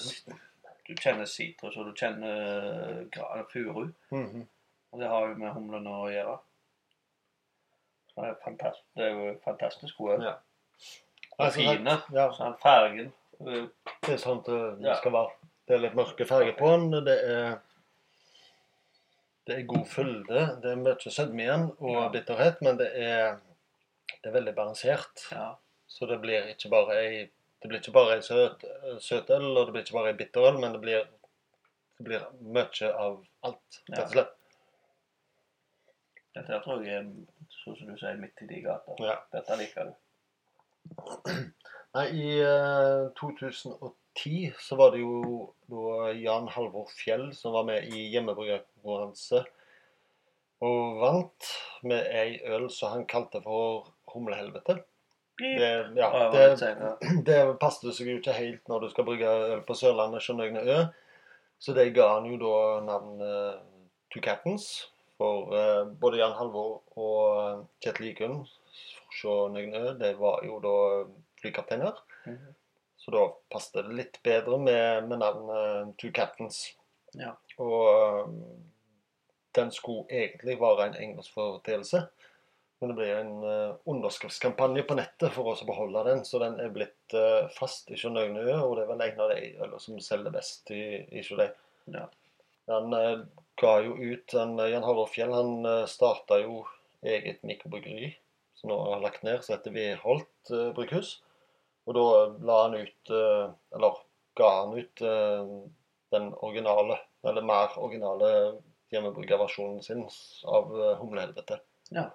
[0.91, 3.45] Du kjenner sitrus, og du kjenner furu.
[3.53, 3.93] furu.
[4.11, 4.47] -hmm.
[4.93, 6.39] Og det har jo med humlene å gjøre.
[8.17, 10.25] Det er, fantast, det er jo fantastisk gode.
[10.25, 10.33] Ja.
[11.39, 11.97] Og fine.
[12.13, 13.13] Ja, Sånn fargen.
[13.47, 13.67] eh,
[14.07, 14.43] det er sånn
[14.83, 15.31] det skal være.
[15.69, 17.05] Det er litt mørke farger på den.
[17.07, 17.59] Det er
[19.49, 20.43] det er god fylde.
[20.63, 23.41] Det er mye sødme igjen og bitterhet, men det er,
[24.13, 25.27] det er veldig balansert.
[25.33, 25.53] Ja.
[25.91, 27.15] Så det blir ikke bare ei
[27.61, 28.63] det blir ikke bare ei søt,
[29.05, 31.03] søtøl, og det blir ikke bare ei bitterøl, men det blir,
[31.99, 32.23] det blir
[32.57, 34.37] mye av alt, rett og slett.
[36.39, 37.11] Dette tror jeg er,
[37.59, 38.97] sånn som du sier, midt i de gata.
[39.05, 39.19] Ja.
[39.35, 39.93] Dette liker du.
[41.99, 43.11] Nei, i eh,
[44.19, 49.45] 2010 så var det jo da Jan Halvor Fjell som var med i hjemmebryggerkonkurranse
[50.61, 51.51] og vant
[51.89, 54.83] med ei øl som han kalte for Humlehelvete.
[55.41, 59.77] Det, ja, det, det passet seg jo ikke helt når du skal brygge øl på
[59.79, 60.81] Sørlandet, Sjønøgne Ø.
[61.61, 63.63] Så det ga han jo da navnet
[64.13, 64.91] Two Captains.
[65.21, 68.45] For eh, både Jan Halvor og Kjetil Ikund
[69.13, 70.77] se Nøgnø, det var jo da
[71.41, 71.99] flykapteiner.
[72.27, 72.55] Mhm.
[73.01, 76.67] Så da passet det litt bedre med, med navnet Two Captains.
[77.17, 77.33] Ja.
[77.57, 78.35] Og øh,
[79.57, 82.03] den skulle egentlig være en engelsk foreteelse.
[82.81, 86.61] Men det ble en øh, underskriftskampanje på nettet for oss å beholde den, så den
[86.61, 87.17] er blitt
[87.57, 91.25] fast i Sjønøgnø, og det er vel en av de som selger best i, i
[91.27, 91.49] Gelé.
[91.91, 92.05] Ja.
[92.71, 92.95] Han
[93.59, 96.61] ga jo ut han, Jan Halvor Fjell han starta jo
[97.03, 98.13] eget mikrobryggeri,
[98.61, 101.17] som nå har lagt ned, som heter Veholt brygghus.
[101.89, 102.07] Og da
[102.47, 104.01] la han ut øh, Eller
[104.39, 105.53] ga han ut øh,
[106.11, 108.31] den originale, eller mer originale
[108.91, 110.05] hjemmebrukerversjonen sin
[110.45, 111.61] av øh, Humlehelvete.
[111.95, 112.09] Ja.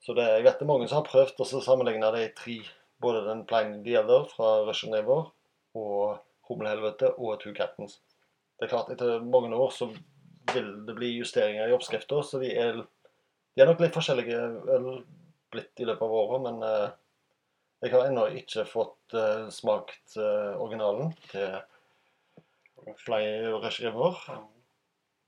[0.00, 2.58] Så det, jeg vet det er mange som har prøvd å sammenligne de tre,
[3.02, 5.32] både den Plain Other fra Russian River
[5.78, 7.98] og Humlehelvete og Two Captains.
[8.58, 9.90] Det er klart, etter mange år så
[10.54, 12.80] vil det bli justeringer i oppskrifta, så de er,
[13.54, 14.40] de er nok litt forskjellige
[15.52, 16.88] blitt i løpet av året, men eh,
[17.84, 21.58] jeg har ennå ikke fått uh, smakt uh, originalen til
[23.04, 23.22] Fly
[23.62, 24.18] Rush River.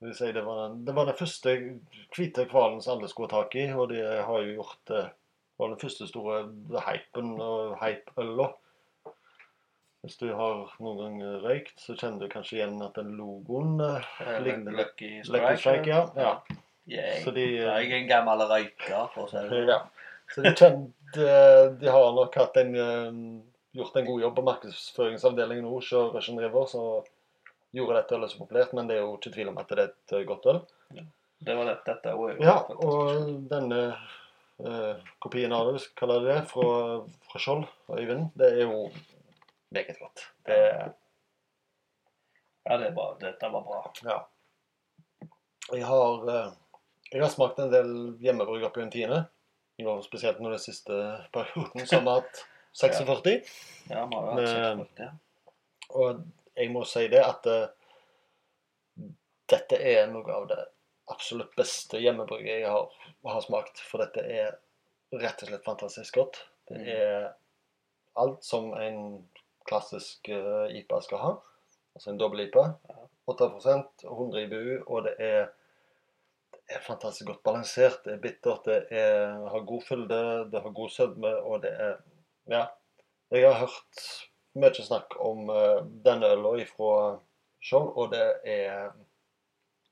[0.00, 1.54] Det si, det, var den, det var den første
[2.16, 5.66] hvite hvalen som alle skulle ha tak i, og det har jo gjort det Det
[5.66, 6.36] var den første store
[6.86, 8.46] hypen og hype-øla.
[10.00, 14.06] Hvis du har noen gang røykt, så kjenner du kanskje igjen at den logoen eh,
[14.40, 15.90] ligner Lucky Lucky Lucky Strike.
[15.90, 16.06] Ja.
[16.16, 16.30] ja.
[16.88, 19.68] Jeg, Så de, jeg er en gammel røyker, for å si det sånn.
[19.68, 19.82] Ja.
[20.34, 21.30] Så de kjente
[21.80, 23.14] De har nok en eh,
[23.72, 26.84] gjort en god jobb på markedsføringsavdelingen òg, så Russian River, så
[27.74, 29.90] gjorde dette ølet så populært, men det er jo ikke tvil om at det er
[29.90, 30.62] et eh, godt øl.
[31.40, 32.40] Det var det, dette òg.
[32.42, 36.72] Ja, og denne eh, kopien av det, kaller det det, fra,
[37.30, 38.88] fra Skjold og Øyvind, det er jo
[39.74, 40.26] meget godt.
[40.46, 40.58] Det
[42.68, 43.06] Ja, det er bra.
[43.18, 43.78] Dette var bra.
[44.04, 44.18] Ja.
[45.70, 46.50] Jeg har, eh,
[47.10, 49.24] jeg har smakt en del hjemmebrygg oppi en tiende.
[50.04, 50.92] Spesielt nå den siste
[51.32, 53.40] perioden, som har hatt 46.
[53.90, 55.10] Ja, vi har jo hatt Men- seks frukt, ja.
[55.90, 56.20] Og
[56.56, 57.66] jeg må si det at uh,
[59.50, 60.58] dette er noe av det
[61.10, 62.90] absolutt beste hjemmebrygget jeg har,
[63.26, 63.80] har smakt.
[63.82, 64.52] For dette er
[65.18, 66.44] rett og slett fantastisk godt.
[66.70, 66.86] Det Mm.
[66.86, 67.32] er
[68.16, 69.28] alt som en
[69.66, 71.32] klassisk uh, IPA skal ha.
[71.96, 72.68] Altså en dobbel-IPA.
[73.30, 75.48] 8% 100 IBU, og det er,
[76.76, 78.00] er fantastisk godt balansert.
[78.04, 80.20] Det er bittert, det er, har god fylde,
[80.52, 81.96] det har god sødme, og det er
[82.50, 82.66] Ja.
[83.30, 84.04] Jeg har hørt
[84.58, 87.20] mye snakk om uh, denne øla ifra
[87.62, 88.90] Skjold, og det er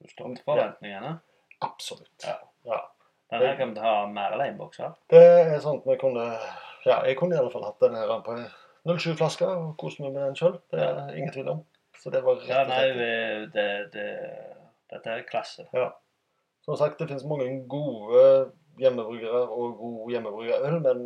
[0.01, 1.19] Du står til forventningene.
[1.61, 2.25] absolutt.
[2.25, 2.37] Ja.
[2.65, 2.79] Ja.
[3.31, 4.95] Den her kommer til å ha mer aleinbokser.
[5.11, 6.25] Det er sånt vi kunne
[6.87, 8.37] Ja, jeg kunne i alle fall hatt den her på
[8.89, 10.55] 07-flaske og kost meg med den sjøl.
[10.71, 11.65] Det er ingen tvil om.
[11.99, 14.07] Så det var rett og slett Ja, nei, det, det,
[14.95, 15.67] dette er klasse.
[16.69, 18.23] Som sagt, det finnes mange gode
[18.77, 20.99] hjemmebryggere og god hjemmebryggerøl, men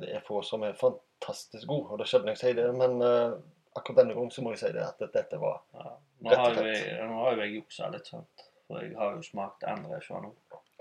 [0.00, 1.90] det er få som er fantastisk gode.
[1.90, 3.34] Og det er sjelden jeg sier det, men uh,
[3.76, 5.92] akkurat denne gangen så må jeg si det at dette var Ja.
[6.24, 8.46] Nå, har jeg, nå har jo jeg juksa litt, sant.
[8.64, 10.32] For jeg har jo smakt andre nå.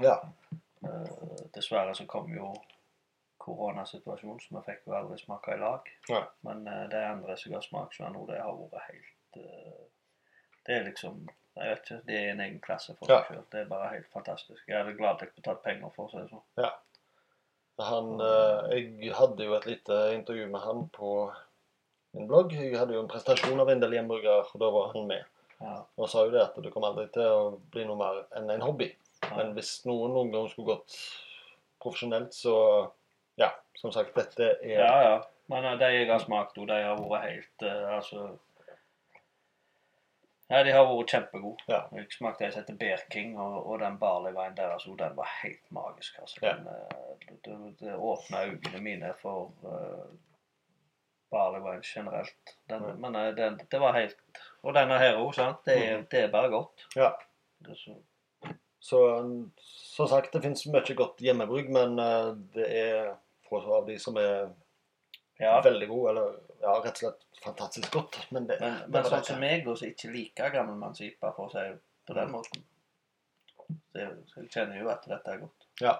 [0.07, 0.15] Ja.
[0.87, 2.53] uh, dessverre så kom jo
[3.43, 5.93] koronasituasjonen, så vi fikk jo aldri smake i lag.
[6.07, 6.23] Ja.
[6.47, 9.87] Men uh, det andre som jeg har smakt sjø nå, det har vært helt eh,
[10.63, 13.19] Det er liksom Jeg vet ikke, det er en egen klasse for Ja.
[13.21, 13.43] seg sjøl.
[13.51, 14.63] Det er bare helt fantastisk.
[14.67, 16.71] Jeg er glad jeg betalte penger for å si det sånn.
[17.79, 21.11] Han, eh, jeg hadde jo et lite intervju med han på
[22.13, 22.51] min blogg.
[22.53, 25.23] Jeg hadde jo en prestasjon av en del hjemburger, og da var han med.
[25.59, 25.83] Ja.
[25.97, 28.61] Og sa jo det at det kommer aldri til å bli noe mer enn en
[28.61, 28.91] hobby.
[29.23, 29.35] Ja.
[29.37, 30.97] Men hvis noen noen gang skulle gått
[31.81, 32.91] profesjonelt, så
[33.37, 35.21] Ja, som sagt, dette er Ja, ja.
[35.49, 38.37] Men eh, de jeg har smakt, og de har vært helt eh, Altså
[40.51, 41.63] Ja, de har vært kjempegode.
[41.71, 41.79] Ja.
[41.95, 45.29] Jeg smakte en som heter Bear King, og, og den barleyveien deres, og den var
[45.41, 46.19] helt magisk.
[46.19, 46.39] altså.
[46.43, 46.53] Ja.
[46.57, 50.11] Den, eh, det, det, åpna øynene mine for uh,
[51.31, 52.55] barleyveien generelt.
[52.69, 52.95] Den, Ja.
[53.05, 54.17] Men eh, den, det var helt
[54.63, 55.63] Og denne her òg, sant.
[55.65, 56.07] Det, Mhm.
[56.11, 56.87] det er bare godt.
[56.95, 57.11] Ja.
[57.65, 57.95] Det så,
[58.79, 58.99] Så
[59.59, 63.13] som sagt, det finnes mye godt hjemmebrygg, men eh, det er
[63.49, 64.49] få av de som er
[65.39, 65.61] ja.
[65.61, 68.19] veldig gode, eller ja, rett og slett fantastisk godt.
[68.31, 71.75] Men det, Men, men sånn som meg, som ikke liker gammelmannsjipa, for å si det
[72.07, 72.63] på den måten
[73.93, 75.67] det, så Jeg kjenner jo at dette er godt.
[75.81, 75.93] Ja.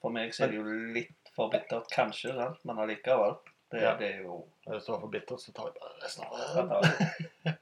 [0.00, 0.64] For meg så er det jo
[0.96, 2.60] litt for bittert, kanskje, sant?
[2.68, 3.36] men allikevel.
[3.70, 3.94] Det, Ja.
[4.00, 7.58] det er jo Hvis det var for bittert, så tar jeg bare resten av det.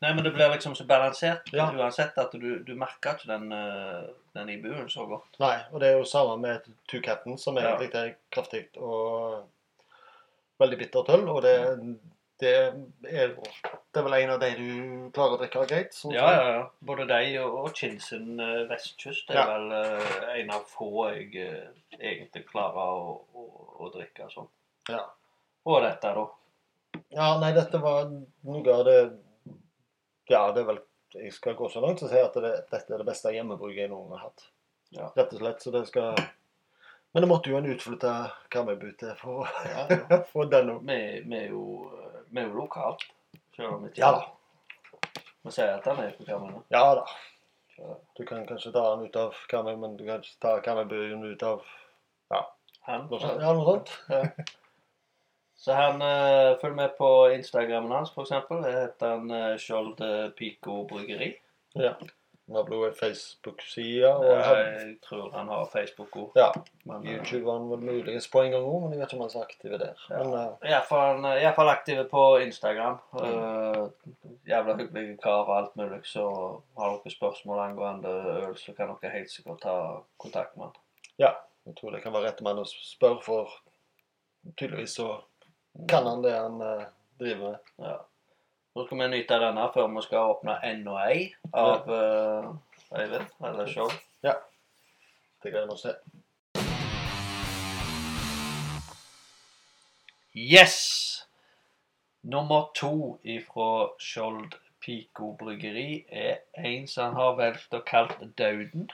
[0.00, 1.72] Nei, men det blir liksom så balansert Ja.
[1.74, 4.04] uansett at du, du merker ikke den, eh,
[4.36, 5.38] den i buen så godt.
[5.42, 9.48] Nei, og det er jo samme med Two Captain, som egentlig er kraftig og
[10.60, 11.26] veldig bittert øl.
[11.32, 11.52] Og det,
[12.42, 12.72] det er,
[13.34, 15.94] det er vel en av de du klarer å drikke greit?
[15.96, 16.64] sånn Ja, ja, ja.
[16.86, 19.46] Både de og, Kinsen Chinsen eh, vestkyst er Ja.
[19.52, 23.46] vel eh, en av få jeg eh, egentlig klarer å, å,
[23.86, 24.50] å drikke sånn.
[24.90, 25.04] ja.
[25.68, 26.22] Og dette, da.
[27.12, 28.98] Ja, nei, dette var noe av det
[30.30, 30.78] Ja, det er vel
[31.18, 33.90] Jeg skal gå så langt og si at det, dette er det beste hjemmebruket jeg
[33.90, 34.46] noen gang har hatt.
[34.94, 35.10] Ja.
[35.16, 35.60] Rett og slett.
[35.64, 36.14] Så det skal
[37.18, 38.10] Men det måtte jo en utflytta
[38.54, 40.18] Karmøybu til for Ja, ja.
[40.32, 40.84] få den opp.
[40.86, 41.62] Vi, vi, er jo,
[42.30, 43.02] vi er jo lokalt,
[43.56, 44.20] selv om vi ikke Ja da.
[45.42, 46.60] Vi sier at han er på Karmøy.
[46.70, 47.02] Ja da.
[48.14, 51.42] Du kan kanskje ta den ut av Karmøy, men du kan ikke ta Karmøybuen ut
[51.42, 51.66] av
[52.86, 53.42] han, noe sånt.
[53.42, 54.54] Ja, noe sånt.
[55.64, 58.62] Så han uh, følger med på Instagrammen hans, eksempel.
[58.62, 61.32] Det heter han uh, Skjold eh, Pico Bryggeri.
[61.74, 61.96] Ja.
[62.48, 66.30] Han har vel også Facebook-side, Jeg tror han har Facebook òg.
[66.36, 66.46] ja,
[66.84, 69.18] Men uh, YouTube var han vel muligens på en gang òg, men jeg vet ikke
[69.18, 70.06] om han er så aktiv der.
[70.08, 70.22] Ja.
[70.90, 72.96] Men eh, iallfall aktive på Instagram.
[73.12, 73.90] Uh,
[74.48, 76.00] jævla hyggelig kar og alt mulig.
[76.08, 76.24] Så
[76.78, 79.78] har dere spørsmål angående øl, så kan dere helt sikkert ta
[80.16, 80.84] kontakt med han.
[81.18, 81.34] ja,
[81.66, 83.58] jeg tror det kan være rett mann å spørre, for
[84.56, 85.18] tydeligvis så
[85.88, 86.86] kan han det han uh,
[87.20, 87.74] driver med.
[87.84, 87.98] Ja.
[88.78, 92.52] Nå skal vi nyte denne før vi skal åpne enda ei av uh,
[92.94, 93.72] Eivind, eller
[94.22, 94.36] Ja,
[95.42, 95.96] Det gleder vi oss til.
[100.36, 100.78] Yes!
[102.22, 108.86] Nummer to ifra Skjold Pico bryggeri er en som han har valgt å kalt Dauden.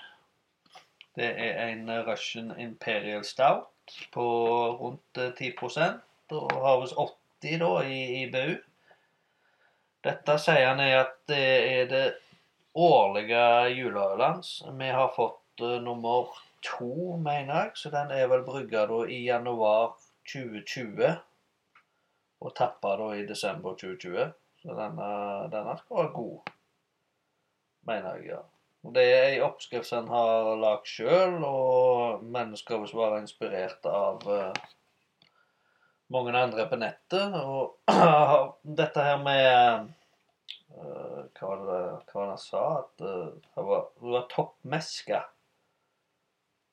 [1.12, 4.30] Det er en Russian Imperial Stout på
[4.80, 5.52] rundt eh, 10
[6.32, 8.62] og har visst 80 da i IBU.
[10.04, 12.06] Dette sier han er at det er det
[12.74, 14.50] årlige juleølet.
[14.80, 19.22] Vi har fått uh, nummer to, mener jeg, så den er vel brygga da i
[19.24, 19.94] januar
[20.28, 21.14] 2020
[22.44, 24.32] og tappa da i desember 2020.
[24.64, 25.08] Så denne,
[25.52, 26.52] denne skal være god,
[27.88, 28.28] mener jeg.
[28.34, 28.42] ja.
[28.94, 34.64] Det er ei oppskrift han har lagd sjøl, og mennesker som være inspirert av eh,
[36.14, 37.36] mange andre på nettet.
[37.36, 37.92] Og
[38.80, 39.90] dette her med
[40.78, 42.64] uh, Hva var det hva var det han sa?
[42.80, 45.24] At uh, det var, var toppmeska.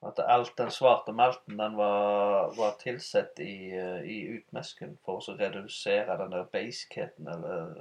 [0.02, 5.36] At alt den svarte malten den var, var tilsett i, eh, i utmesken for å
[5.38, 7.76] redusere den der beiskheten eller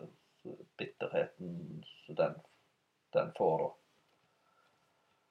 [0.77, 2.35] bitterheten som den,
[3.17, 3.71] den får, da.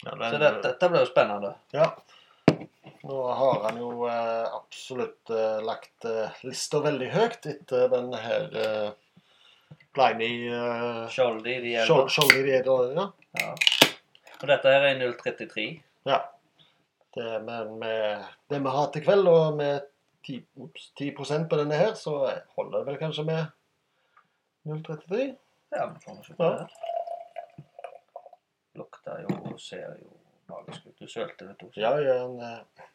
[0.06, 1.54] Ja, Så det, dette blir jo spennende.
[1.76, 1.92] Ja.
[3.02, 8.50] Nå har han jo eh, absolutt eh, lagt eh, lista veldig høyt etter den her
[9.96, 10.50] Blimey
[11.10, 11.88] Skjoldi, de er
[12.98, 13.06] ja.
[13.40, 13.54] ja.
[14.40, 15.70] Og dette her er 033.
[16.10, 16.20] ja.
[17.16, 19.88] Det, men med det vi har til kveld, og med
[20.28, 22.20] 10, ups, 10% på denne her, så
[22.54, 23.42] holder det vel kanskje med
[24.70, 25.32] 0,33.
[25.74, 26.68] Ja, vi får se på det.
[28.78, 30.19] Lukter jo og ser jo
[30.52, 30.88] magisk.
[31.00, 31.70] Du sølte det to.
[31.80, 32.88] Ja, ja, han, eh,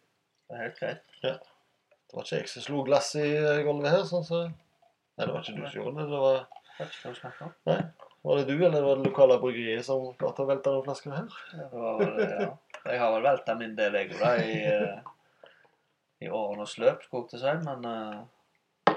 [0.44, 1.04] Det er helt greit.
[1.24, 5.30] det var ikke jeg som slo glass i eh, gulvet her, sånn så Nei, det
[5.30, 6.10] var ikke du som gjorde det.
[6.10, 6.40] det var...
[6.74, 7.54] Vet ikke hva du snakker om.
[8.24, 11.34] Var det du eller var det lokale bryggeriet som klarte å velte den flasken her?
[11.52, 12.48] Det var vel, ja.
[12.84, 15.44] Jeg har vel velta min del, jeg òg, i, eh,
[16.24, 17.52] i årenes løp, skulle jeg til å si.
[17.68, 18.96] Men eh,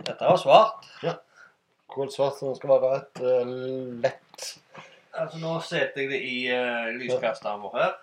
[0.00, 0.88] dette var svart.
[1.90, 3.52] Kålsvart som skal være et eh,
[4.06, 4.48] lett
[5.14, 7.96] Altså, nå setter jeg det i uh, lyskasteren vår her.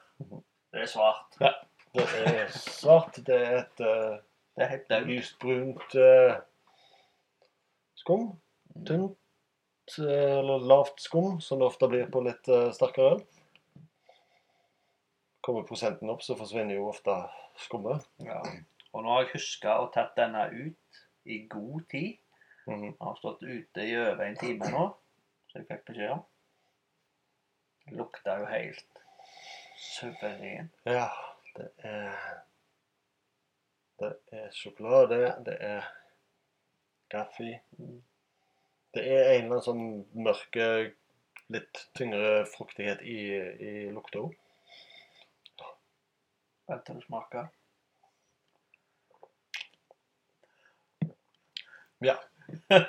[0.74, 1.38] Det er svart.
[1.42, 1.54] Ja,
[1.96, 3.20] Det er svart.
[3.26, 4.18] Det er et uh,
[4.58, 5.08] Det er helt daud.
[5.08, 6.36] lyst brunt uh,
[7.96, 8.28] skum.
[8.86, 13.22] Tynt eh, eller lavt skum, som det ofte blir på litt eh, sterkere øl.
[15.42, 17.16] Kommer prosenten opp, så forsvinner jo ofte
[17.64, 18.06] skummet.
[18.24, 18.42] Ja.
[18.94, 22.18] Og nå har jeg huska å tatt denne ut i god tid.
[22.68, 22.82] Mhm.
[22.90, 24.88] Den har stått ute i over en time nå,
[25.52, 26.26] så jeg fikk beskjed om.
[27.92, 29.02] Lukter jo helt
[29.78, 30.72] suveren.
[30.84, 31.10] Ja,
[31.56, 32.44] det er
[34.00, 35.86] Det er sjokolade, det er
[37.10, 37.62] kaffe.
[38.94, 40.68] Det er en eller annen sånn mørke,
[41.50, 43.18] litt tyngre fruktighet i,
[43.70, 44.36] i lukta òg.
[46.68, 47.48] Vent til du smaker.
[52.06, 52.20] Ja.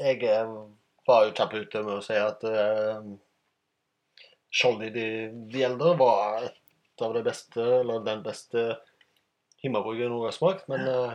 [0.00, 0.52] Jeg eh,
[1.06, 3.02] var jo kjapp ute med å si at uh,
[4.50, 5.08] Skjoldet i de,
[5.52, 8.64] de eldre var et av det beste, eller den beste
[9.62, 11.12] himmelbryggen jeg noen gang har smakt, men uh,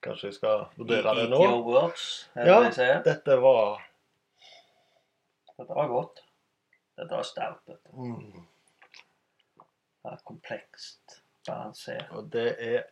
[0.00, 1.40] kanskje jeg skal vurdere det nå.
[1.66, 2.62] words, Ja.
[2.72, 2.88] det.
[3.04, 3.82] Dette var
[5.58, 6.22] Dette var godt.
[6.96, 7.74] Dette var sterkt.
[7.92, 8.46] mm,
[10.00, 12.08] Det er komplekst, balansert.
[12.16, 12.88] Og det er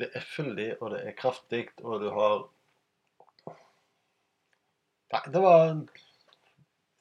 [0.00, 2.48] Det er fyldig, og det er kraftig, og du har
[5.10, 5.74] Nei, det var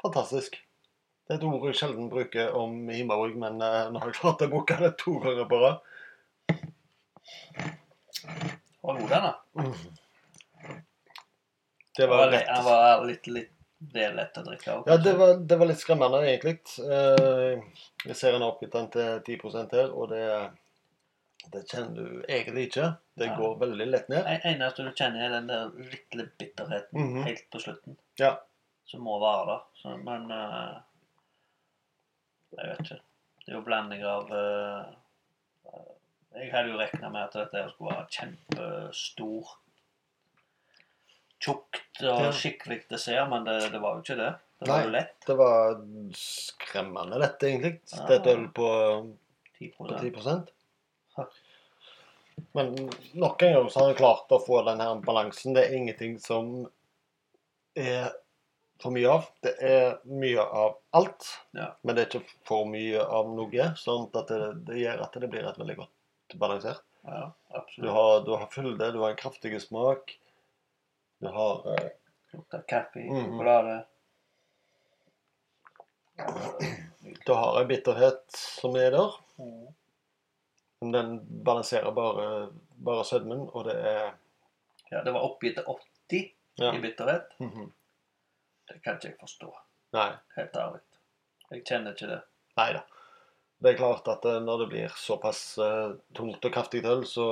[0.01, 0.57] fantastisk.
[1.27, 4.41] Det er et ord jeg sjelden bruker om Himmelborg, men uh, nå har jeg klart
[4.41, 5.83] å bruke det to ganger på rad.
[8.81, 9.33] var god den, da.
[11.99, 13.53] Det var var, rett var litt, litt
[13.93, 14.71] vel lett å drikke.
[14.73, 14.89] av.
[14.89, 16.57] Ja, det var, det var litt skremmende, egentlig.
[16.81, 17.61] Uh,
[18.07, 20.23] Jeg ser en oppgitt den til 10 her, og det,
[21.51, 22.87] det kjenner du egentlig ikke.
[23.17, 23.35] Det Ja.
[23.37, 24.23] går veldig lett ned.
[24.25, 27.23] Det eneste du kjenner, er den der lille bitterheten Mhm.
[27.25, 27.97] helt på slutten.
[28.19, 28.35] Ja.
[28.85, 29.61] Som må være der.
[29.81, 30.79] Så, men uh,
[32.57, 32.99] Jeg vet ikke.
[33.45, 34.85] Det er jo blanding av eh,
[36.41, 39.47] Jeg hadde jo regna med at dette skulle være kjempestor,
[41.39, 42.31] tjukt og Ja.
[42.31, 44.33] skikkelig dessert, men det, det var jo ikke det.
[44.59, 45.15] Det var jo lett.
[45.25, 45.75] Det var
[46.19, 47.79] skremmende lett, egentlig.
[47.93, 48.05] Ja.
[48.07, 48.69] Det er et øl på
[49.57, 50.39] 10 på 10 Ja.
[52.55, 52.71] Men
[53.13, 55.53] nok en gang så har han klart å få den her balansen.
[55.57, 56.51] Det er ingenting som
[57.75, 58.11] er
[58.79, 59.25] for mye av.
[59.43, 61.73] Det er mye av alt, Ja.
[61.83, 63.67] men det er ikke for mye av noe.
[63.75, 64.39] Sånn at det,
[64.69, 66.81] det gjør at det blir et veldig godt balansert.
[67.03, 67.33] Ja,
[67.77, 70.15] Du har, du har fylde, du har en kraftig smak.
[71.19, 71.89] Du har eh,
[72.33, 73.25] Lukter kaffe, Mhm.
[73.25, 73.85] sjokolade.
[77.25, 79.11] Du har en bitterhet som er der.
[80.81, 82.27] Men den balanserer bare,
[82.79, 84.13] bare sødmen, og det er
[84.91, 85.65] Ja, det var oppgitt til
[86.09, 86.71] 80 ja.
[86.73, 87.35] i bitterhet.
[87.39, 87.71] Mhm.
[88.69, 89.49] Det kan ikke jeg forstå,
[89.97, 90.11] Nei.
[90.35, 90.79] helt ærlig.
[91.51, 92.19] Jeg kjenner ikke det.
[92.57, 92.81] Nei da.
[93.59, 97.25] Det er klart at eh, når det blir såpass uh, tungt og kraftig øl, så,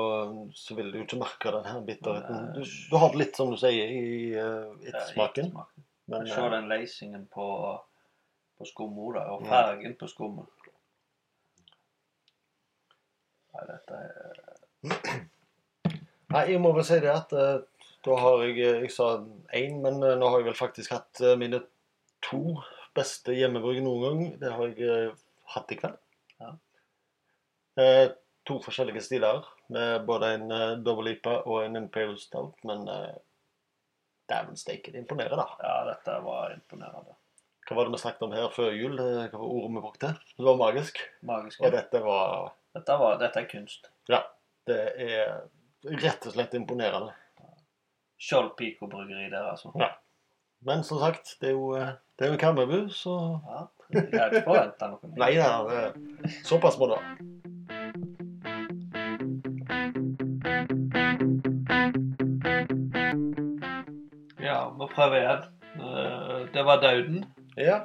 [0.54, 2.50] så vil du jo ikke merke den her bitterheten.
[2.58, 5.54] Du, du har det litt som du sier i uh, ettersmaken.
[5.54, 5.86] smaken.
[6.12, 7.48] Men Se eh, den leisingen på,
[8.58, 9.94] på skummet og og Ja.
[10.00, 10.52] på skummet.
[13.58, 15.26] Nei, dette er
[16.28, 17.62] Nei, jeg må vel si det at eh,
[18.06, 19.10] da har jeg eh, Jeg sa
[19.58, 21.64] én, men eh, nå har jeg vel faktisk hatt eh, mine
[22.26, 22.60] to
[22.98, 24.24] beste hjemmebruk noen gang.
[24.42, 25.22] Det har jeg eh,
[25.56, 25.98] hatt i kveld.
[26.44, 26.52] Ja.
[27.82, 28.06] Eh,
[28.48, 30.52] to forskjellige stiler, med både en
[30.84, 33.12] double IPA og en Imperial Stout, men uh,
[34.32, 35.48] dæven steike, det imponerer, da.
[35.60, 37.18] Ja, dette var imponerende.
[37.68, 38.96] Hva var det vi snakket om her før jul?
[38.96, 40.14] Eh, Hva var ordet vi brukte?
[40.38, 41.02] Det var magisk.
[41.28, 41.60] Magisk.
[41.60, 43.88] Og dette var Dette, var, dette er kunst.
[44.12, 44.22] Ja.
[44.68, 45.40] Det er
[46.04, 47.14] rett og slett imponerende.
[48.22, 49.72] Skjold Pico bryggeri der, altså.
[49.80, 49.92] Ja.
[50.66, 53.14] Men som sagt, det er jo, eh, det er jo Kammerbu, så
[53.48, 55.18] Ja, jeg hadde ikke forventa noe mer.
[55.22, 55.92] Nei da,
[56.50, 58.28] såpass må det være.
[64.40, 65.44] Ja, vi prøver igjen.
[65.76, 67.26] Eh, Det var Dauden
[67.58, 67.78] Ja.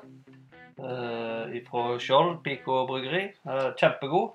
[0.78, 3.32] eh, fra Skjold Pico bryggeri.
[3.76, 4.32] Kjempegod.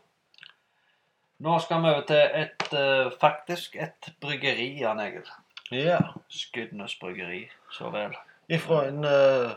[1.39, 5.27] Nå skal vi over til et, eh, faktisk et bryggeri, Jan Egil.
[5.71, 5.99] ja.
[6.29, 8.15] Skudenes bryggeri, så vel.
[8.49, 9.51] Ifra en eh,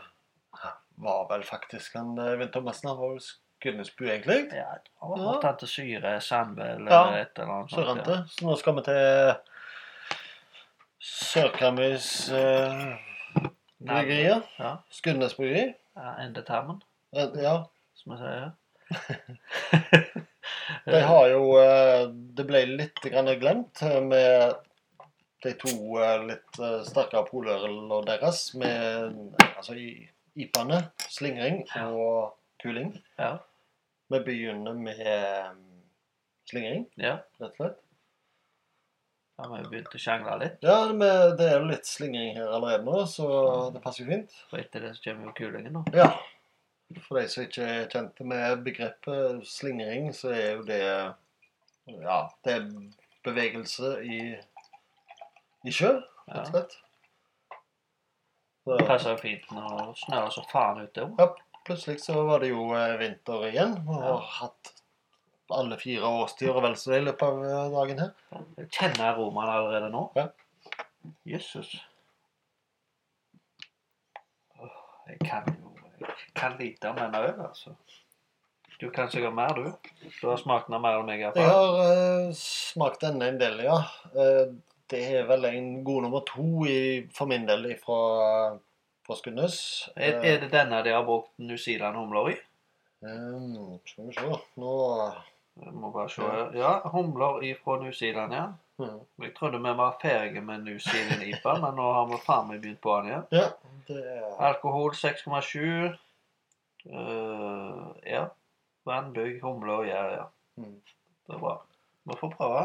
[1.01, 2.89] Var vel faktisk han uh, Thomassen.
[2.89, 4.35] Han var vel Skudenesbu, egentlig.
[4.53, 5.39] Ja, jeg var ja.
[5.41, 7.71] Tante Syre Sandve eller Ja, et eller annet.
[7.71, 8.17] sånt, Ja.
[8.29, 9.33] Så nå skal vi til
[10.99, 12.93] Sørkarmøys uh,
[13.81, 14.41] bryggerier.
[14.59, 15.73] Ja, Skudenes bryggeri.
[15.97, 16.81] ja endetarmen,
[17.15, 17.63] Eh, Ja.
[17.95, 18.51] som jeg sier.
[20.85, 22.07] De har jo eh,
[22.37, 23.01] Det ble litt
[23.41, 24.55] glemt eh, med
[25.43, 29.87] de to eh, litt eh, sterkere polørene deres med altså i
[30.37, 30.77] IPA-ene,
[31.11, 32.93] slingring og kuling.
[33.19, 33.33] Ja.
[34.11, 35.49] Vi begynner med eh,
[36.51, 37.79] slingring, Ja, rett og slett.
[39.41, 40.61] ja vi begynte å sjangle litt.
[40.63, 43.27] Ja, det er jo litt slingring her allerede nå, så
[43.73, 44.37] det passer jo fint.
[44.51, 45.83] Og etter det så kommer jo kulingen nå.
[45.97, 46.11] Ja.
[46.99, 50.83] For de som ikke er kjente med begrepet slingring, så er jo det
[51.91, 52.67] Ja, det er
[53.25, 54.19] bevegelse i,
[55.67, 55.95] i sjø,
[56.29, 56.77] rett og slett.
[58.69, 61.07] Det passer fint når snør så faen ute.
[61.17, 61.27] Ja,
[61.65, 63.73] plutselig så var det jo eh, vinter igjen.
[63.87, 64.73] og har hatt
[65.51, 68.45] alle fire årstider og vel så det i løpet av eh, dagen her.
[68.59, 70.05] Jeg kjenner aromaen allerede nå.
[70.15, 70.27] Ja.
[71.27, 71.73] Jøsses.
[75.09, 75.70] Jeg kan jo
[76.35, 77.75] kan lite om denne øl, altså.
[78.81, 79.67] Du kan sikkert mer, du.
[80.21, 81.21] Du har smakt den mer enn meg.
[81.21, 83.77] Jeg har uh, smakt denne en del, ja.
[84.15, 84.55] Uh,
[84.91, 86.79] det er vel en god nummer to i,
[87.15, 87.99] for min del fra,
[89.05, 89.59] fra Skudenes.
[89.95, 92.39] Er, er det denne de har brukt New Zealand-humler i?
[93.01, 94.27] Um, skal vi se
[94.61, 94.73] Nå
[95.61, 96.25] Jeg må bare se.
[96.53, 98.49] Ja, humler fra New Zealand, ja.
[98.81, 99.25] Hmm.
[99.25, 102.57] Jeg trodde vi var ferdige med New Zealand IPA, men nå har vi faen meg
[102.63, 103.25] begynt på den igjen.
[103.31, 103.47] Ja,
[103.87, 105.97] det er Alkohol 6,7.
[106.89, 108.23] Uh, ja.
[108.89, 110.25] Vannbygg, humle og gjær, ja.
[110.57, 110.79] Mm.
[111.27, 111.55] Det er bra.
[112.09, 112.61] Vi får prøve.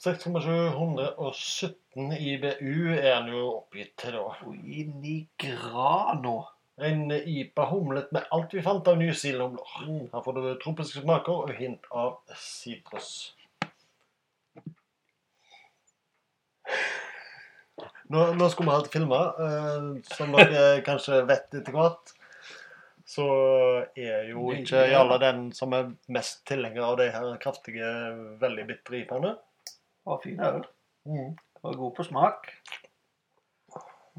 [0.00, 4.24] 6,717 IBU er den jo oppgitt til, da.
[4.48, 6.36] Oi, nigrano!
[6.40, 6.42] i.
[6.80, 10.08] En IPA humlet med alt vi fant av New Zealand-humler.
[10.14, 13.36] Her får du tropiske smaker og hint av sitrus.
[18.10, 19.36] Nå, nå skulle vi hatt filmer.
[19.44, 19.84] Eh,
[20.16, 22.10] som dere kanskje vet etter hvert,
[23.10, 23.26] så
[23.98, 27.88] er jo ikke Jarle den som er mest tilhenger av de her kraftige,
[28.42, 29.32] veldig bitre ipene.
[30.06, 30.62] Var fin øl.
[31.06, 31.32] Mm.
[31.62, 32.50] Var god på smak.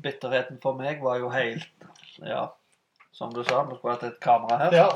[0.02, 1.68] Bitterheten for meg var jo helt
[2.24, 2.47] Ja,
[3.16, 4.76] som du sa, vi skulle hatt et kamera her.
[4.76, 4.89] Ja.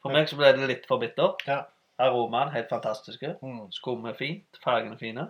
[0.00, 1.36] For meg så ble det litt for bitter.
[1.46, 1.64] Ja.
[2.00, 3.34] Aromaen helt fantastiske.
[3.44, 3.66] Mm.
[3.74, 4.60] Skummet fint.
[4.64, 5.26] Fargene fine.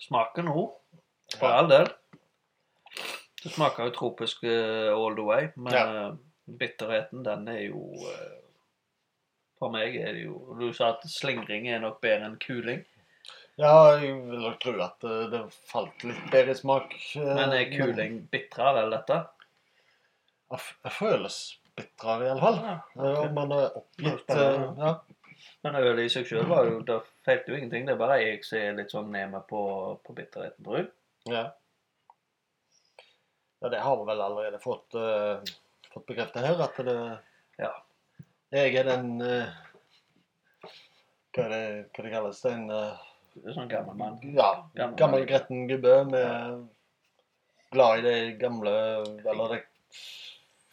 [0.00, 0.62] Smaken nå,
[1.38, 1.58] for Ja.
[1.60, 1.88] all del.
[3.42, 5.84] Det smaker jo tropisk uh, all the way, men Ja.
[6.08, 6.14] eh,
[6.60, 8.36] bitterheten, den er jo uh,
[9.60, 12.84] For meg er det jo Du sa at slingring er nok bedre enn kuling.
[13.60, 16.94] Ja, jeg vil nok tro at eh, det falt litt bedre i smak.
[17.16, 19.18] Uh, Men er kuling bitrere enn dette?
[20.50, 21.36] Jeg føles
[21.76, 22.56] bitrere, i alle fall.
[22.64, 24.48] Ja, Eh, Om man er oppgitt Det.
[24.80, 24.94] Ja.
[25.62, 27.86] Men ølet i seg sjøl var jo Det feilte jo ingenting.
[27.86, 29.62] Det er bare jeg som er litt sånn ned med på,
[30.04, 30.92] på bitterheten, tror jeg.
[31.30, 31.48] ja.
[33.60, 35.36] Ja, det har vi vel allerede fått, uh,
[35.92, 36.94] fått bekreftet her, at det
[37.60, 37.74] Ja.
[38.50, 39.52] Jeg er den uh,
[41.34, 42.40] Hva er det hva det kalles?
[42.42, 43.02] Den eh,
[43.36, 44.16] Det er sånn gammel mann.
[44.34, 46.64] Ja, Gammel gammel gretten gubbe med
[47.70, 48.72] Glad i de gamle
[49.20, 49.60] Eller de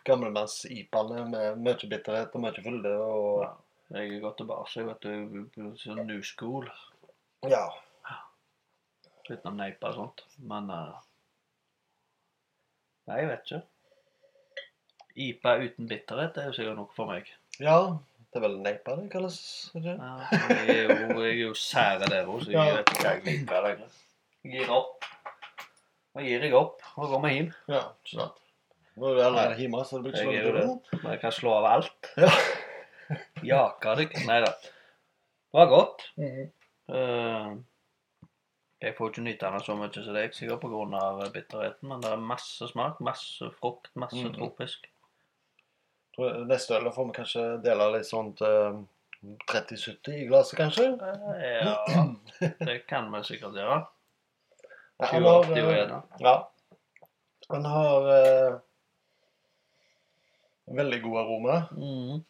[0.07, 3.51] gamlemanns-ipaene med mye bitterhet og mye fylde og Ja.
[3.93, 6.65] Jeg har gått tilbake, vet du, sånn new school.
[7.47, 7.65] Ja.
[9.29, 10.23] Litt av neipa og sånt.
[10.47, 10.97] Men eh,
[13.07, 13.61] Nei, jeg vet ikke.
[15.27, 17.31] IPA uten bitterhet er jo sikkert noe for meg.
[17.63, 17.79] ja.
[18.27, 19.37] Det er vel neipa det kalles?
[19.71, 19.93] ikke?
[19.95, 20.07] Ja,
[20.51, 22.73] jeg er jo, jeg er jo sære der òg, så jeg Ja.
[22.75, 23.93] vet ikke hva jeg liker lenger.
[24.43, 25.05] Jeg gir opp.
[26.13, 27.47] Nå gir jeg opp og går meg hjem.
[27.71, 28.43] Ja, ikke sant.
[28.99, 30.91] Nå er du allerede hjemme, så det blir ikke så langt.
[30.91, 32.11] Men jeg kan slå av alt.
[32.19, 32.33] Ja.
[33.45, 34.13] Jaka deg.
[34.27, 34.51] Nei da.
[34.61, 36.05] Det var godt.
[36.17, 36.49] Mm.
[36.93, 37.55] Eh,
[38.81, 41.29] jeg får ikke nyte den så mye som deg, sikkert pga.
[41.33, 44.35] bitterheten, men det er masse smak, masse frukt, masse mm.
[44.35, 44.85] tropisk.
[46.17, 48.85] Neste øl får vi kanskje dele litt sånt til
[49.51, 50.85] 30-70 i glasset, kanskje?
[51.41, 51.75] Eh, Ja,
[52.67, 53.81] det kan vi sikkert gjøre.
[54.97, 56.23] Ja, han har, 2080 og eh.
[56.25, 56.35] Ja.
[57.49, 58.55] Han har eh,
[60.79, 61.59] veldig god aroma.
[61.71, 62.25] Mm.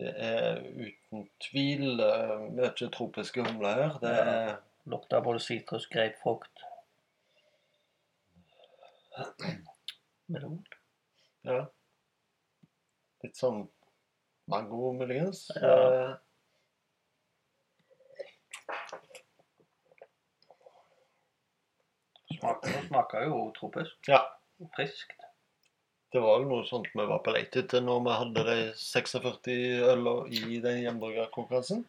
[0.00, 3.98] Det er uten tvil eh, mye tropiske humler her.
[4.02, 4.52] Det er
[4.90, 6.64] Lukter både sitrus, grapefrukt
[10.32, 10.56] Melon.
[11.44, 11.58] ja,
[13.22, 13.60] litt sånn
[14.50, 15.44] mango, muligens.
[15.60, 15.74] Ja.
[15.76, 16.14] Eh,
[22.32, 23.98] Smaker, smaker jo tropisk.
[24.08, 24.24] Ja.
[24.74, 25.21] Friskt.
[26.12, 29.52] Det var noe sånt vi var på leit etter når vi hadde de 46
[29.88, 31.86] øla i den hjemmebryggerkonkurransen.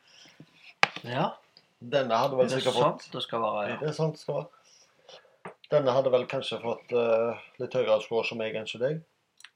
[1.03, 1.33] Ja,
[1.83, 3.63] Denne hadde vel er sikkert fått det skal være.
[3.73, 3.79] Ja.
[3.81, 5.51] det er sant det skal være?
[5.73, 9.01] Denne hadde vel kanskje fått uh, litt høyere score som meg enn som deg?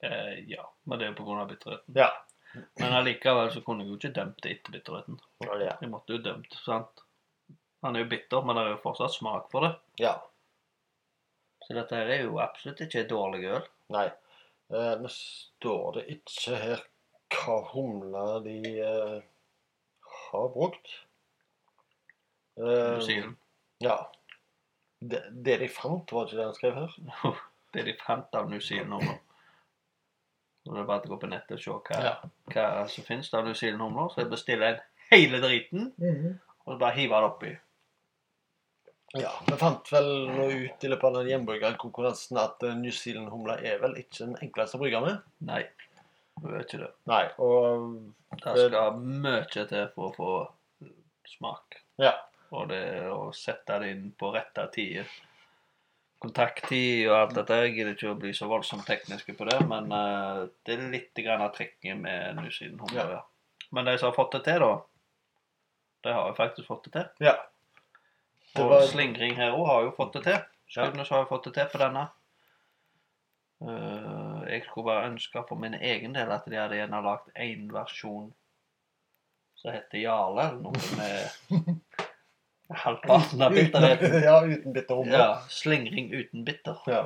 [0.03, 1.45] Eh, ja, men det er jo pga.
[1.49, 1.95] bitterheten.
[1.95, 2.09] Ja.
[2.81, 5.19] Men allikevel så kunne jeg jo ikke dømt det etter bitterheten.
[5.45, 5.57] Ja.
[5.69, 7.03] Jeg måtte jo dømt, sant?
[7.85, 9.75] Han er jo bitter, men det er jo fortsatt smak for det.
[10.03, 10.17] ja.
[11.67, 13.65] Så dette her er jo absolutt ikke dårlig øl.
[13.91, 14.05] Nei.
[14.73, 16.81] Eh, Nå står det ikke her
[17.33, 19.21] hva humler de eh,
[20.31, 20.87] har brukt.
[22.57, 22.97] Eh,
[23.83, 23.97] Ja.
[24.99, 26.93] Det, det de fant, var ikke det han skrev her?
[27.73, 29.19] det de fant av New Zealand-humler.
[30.65, 32.15] Så det er bare å gå på nettet og se hva, Ja.
[32.51, 34.09] hva som finnes av New Zealand-humler.
[34.15, 35.91] Så jeg bestiller en hele driten,
[36.65, 37.51] og så bare hiver det oppi.
[39.17, 43.57] Ja, Vi fant vel noe ut i løpet av den hjemmebryggerkonkurransen at eh, New Zealand-humla
[43.65, 45.23] er vel ikke den enkleste å brygge med?
[45.47, 45.63] Nei,
[46.43, 46.91] det er ikke det.
[47.09, 47.87] Nei, og
[48.43, 50.33] Det skal mye til for å få
[51.27, 51.79] smak.
[52.01, 52.13] Ja.
[52.55, 55.09] Og det å sette det inn på rette tider.
[56.23, 57.57] Kontakttid og alt dette.
[57.65, 61.19] Jeg gidder ikke å bli så voldsomt tekniske på det, men uh, det er litt
[61.19, 63.25] grann av trekket med New Zealand Humla, Ja.
[63.75, 64.77] Men de som har fått det til, da,
[66.07, 67.27] de har jo faktisk fått det til.
[67.27, 67.35] Ja.
[68.63, 70.39] Og var- Slingring her òg har jo fått det til.
[70.67, 72.07] Skudenes har jo fått det til på denne.
[73.61, 77.71] Uh, jeg skulle bare ønske for min egen del at de hadde gjerne lagd én
[77.73, 78.27] versjon
[79.57, 81.79] som heter Jarle, eller noe med
[82.83, 84.19] halvparten av bitterheten.
[84.29, 85.17] ja, uten bitter humle.
[85.17, 86.77] Ja, slingring uten bitter.
[86.85, 87.01] Ja.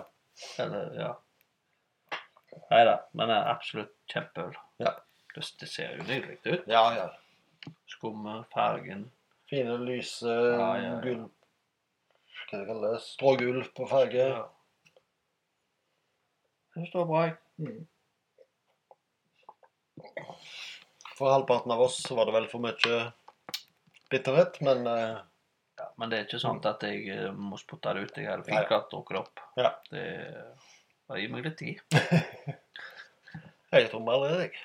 [0.60, 1.14] Eller, ja.
[2.72, 4.58] Nei da, men det er absolutt kjempeøl.
[4.84, 4.98] Ja.
[5.36, 6.68] Det, det ser jo nydelig ut.
[6.68, 7.08] ja, ja.
[7.88, 9.06] Skummet, fargen.
[9.48, 11.28] Fine, lyse, Ja, ja, ja.
[12.52, 14.24] Hva det kalles Strågull på farge.
[14.28, 14.42] Ja.
[16.76, 17.22] Det står bra.
[21.16, 23.00] For halvparten av oss var det vel for mye
[24.12, 25.22] bitterhet, men eh,
[25.80, 28.20] Ja, men det er ikke sånn at jeg eh, må spotte det ut.
[28.20, 29.48] Jeg hadde fint klart drukket det opp.
[29.56, 29.72] Ja.
[29.88, 30.06] Det
[31.12, 31.80] det gir meg litt tid.
[33.76, 34.56] jeg tror vi allerede jeg.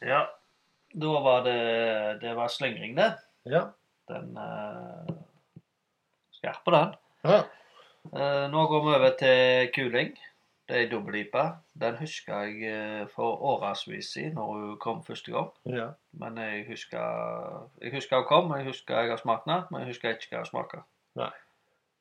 [0.00, 0.24] Ja,
[0.92, 1.58] da var det
[2.24, 3.12] Det var slingring, det.
[3.50, 3.64] Ja.
[4.10, 5.14] Den uh,
[6.38, 6.94] Skarp på den.
[7.24, 7.42] ja.
[8.14, 10.14] Uh, nå går vi over til kuling.
[10.70, 11.42] Det er ei dobbeltlipe.
[11.82, 15.48] Den husker jeg eh, for årevis siden når hun kom første gang.
[15.66, 15.88] ja.
[16.12, 19.88] Men jeg husker Jeg husker hun kom, jeg husker jeg har smakt den, men jeg
[19.90, 20.84] husker ikke hva hun smaker.
[21.18, 21.30] Nei.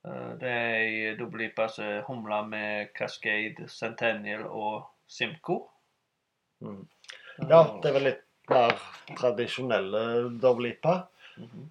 [0.06, 5.58] Eh, Det er ei dobbeltlipe som er humla med Cascade, Centennial og Simco.
[6.62, 6.86] Mm.
[7.50, 8.78] ja, det er vel litt mer
[9.18, 10.06] tradisjonelle
[11.40, 11.60] dobbeltliper.
[11.60, 11.70] -hmm.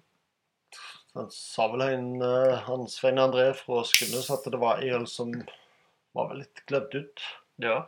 [1.13, 5.31] Han sa vel en, eh, han Svein André fra Skundes at det var en som
[6.11, 7.23] var vel litt glemt ut.
[7.55, 7.87] Ja.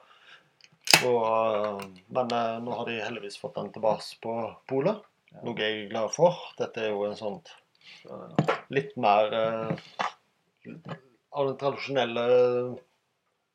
[1.06, 4.38] Og, eh, men eh, nå har de heldigvis fått den tilbake på
[4.70, 5.04] polet.
[5.32, 5.44] Ja.
[5.46, 6.40] Noe jeg er glad for.
[6.58, 7.40] Dette er jo en sånn
[8.74, 9.76] litt mer eh,
[11.32, 12.26] av den tradisjonelle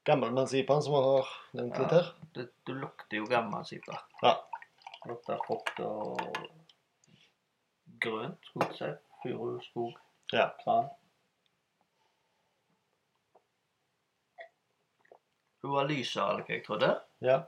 [0.06, 2.12] gammelmannsipaen som har nevnt litt her.
[2.38, 3.98] det, du lukter jo gammel sipa.
[4.22, 4.38] Ja.
[5.10, 6.22] Lukter frukt og
[8.00, 8.90] grønt, skulle jeg si.
[9.22, 9.96] Furuskog,
[10.32, 10.48] Ja.
[10.64, 10.88] tran.
[15.62, 16.92] Hun var enn jeg trodde.
[17.20, 17.40] ja.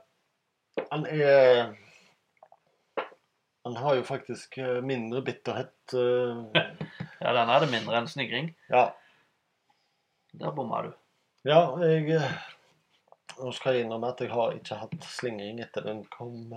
[0.91, 1.75] Han er
[3.65, 5.73] Han har jo faktisk eh, mindre bitterhet.
[5.93, 6.45] eh,
[7.21, 8.53] Ja, den hadde mindre enn snigring.
[8.69, 8.85] Ja.
[10.39, 10.93] Der bomma du.
[11.45, 12.31] Ja, jeg eh,
[13.39, 16.49] Nå skal jeg innrømme at jeg har ikke hatt slingring etter den kom,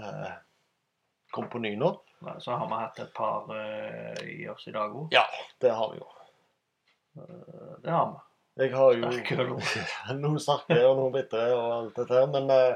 [1.35, 1.93] kom på ny nå.
[2.23, 5.09] Nei, Så har vi hatt et par uh, i oss i dag òg.
[5.15, 5.25] Ja,
[5.63, 6.11] det har vi jo.
[7.83, 8.21] Det har vi.
[8.63, 9.09] Jeg har jo
[10.23, 12.75] noen sterke og noen bitre og alt dette her, men uh,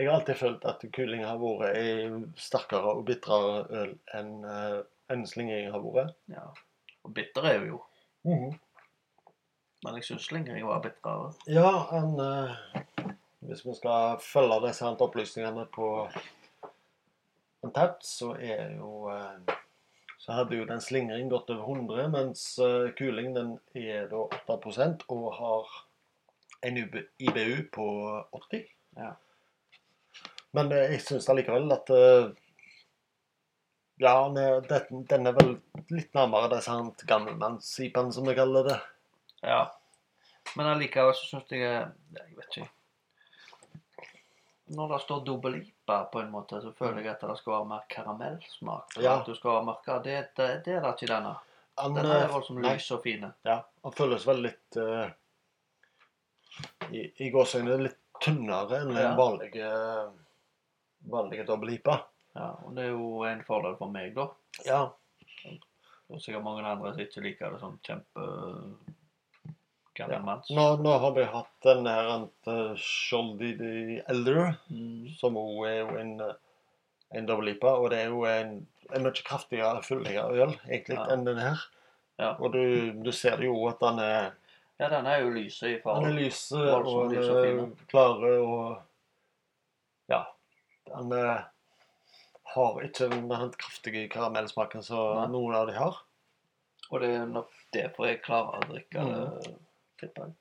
[0.00, 2.08] jeg har alltid følt at kuling har vært ei
[2.40, 6.16] sterkere og bitrere øl enn uh, slingring har vært.
[6.32, 6.48] Ja.
[7.06, 7.80] Og bitter er hun jo.
[9.82, 11.32] Men jeg syns slingring var bitrere.
[11.50, 12.50] Ja, eh,
[13.42, 15.88] Hvis vi skal følge disse opplysningene på
[17.62, 19.54] Untapped, så er jo eh,
[20.18, 24.88] Så hadde jo den slingring gått over 100, mens eh, kuling den er da 8
[25.10, 25.74] og har
[26.62, 27.86] en IBU på
[28.38, 28.64] 80.
[28.98, 29.12] Ja.
[30.54, 31.90] Men eh, jeg syns allikevel at
[34.02, 35.52] Ja, den er, vel
[35.94, 38.80] litt nærmere disse sant, gammelmannssipen, som vi kaller det.
[39.46, 39.62] ja.
[40.56, 42.70] Men allikevel så syns jeg Jeg vet ikke.
[44.74, 47.68] Når det står dobbel IPA på en måte, så føler jeg at det skal være
[47.72, 48.94] mer karamellsmak.
[49.02, 49.18] Ja.
[49.20, 50.02] At du skal være mørkere.
[50.04, 51.34] Det, det, det er det ikke denne.
[51.80, 53.26] Han, Denne er eh, voldsomt lys og fin.
[53.48, 55.08] Ja, han føles vel litt uh,
[56.92, 59.14] I, i gåseøynene litt tynnere enn Ja.
[59.18, 60.18] vanlige vanlig uh,
[61.12, 61.96] vanlige dobbelthipa.
[62.36, 64.28] Ja, og det er jo en fordel for meg, da.
[64.68, 64.82] Ja.
[66.12, 68.26] Er sikkert mange andre som ikke liker det sånn kjempe
[69.98, 70.50] gammelmanns.
[70.50, 72.08] Nå, nå har vi hatt den her
[72.48, 75.08] uh, Sholdy the Elder, Mm.
[75.18, 76.12] som òg er jo en,
[77.12, 81.06] en double lipa, Og det er jo en, en mye kraftigere, fyldigere øl egentlig Ja.
[81.12, 81.58] enn den her.
[82.18, 82.34] Ja.
[82.38, 84.30] Og du, du ser jo at den er,
[84.80, 88.82] Ja, den er jo lyset i den er lyse og og uh, klare og
[90.10, 90.24] Ja.
[90.88, 91.44] Den er,
[92.54, 96.00] har ikke den kraftige karamellsmaken som noen av de har.
[96.90, 99.12] Og det er nok derfor jeg klarer å drikke Mm.
[99.12, 99.54] det,
[100.02, 100.34] tipper jeg.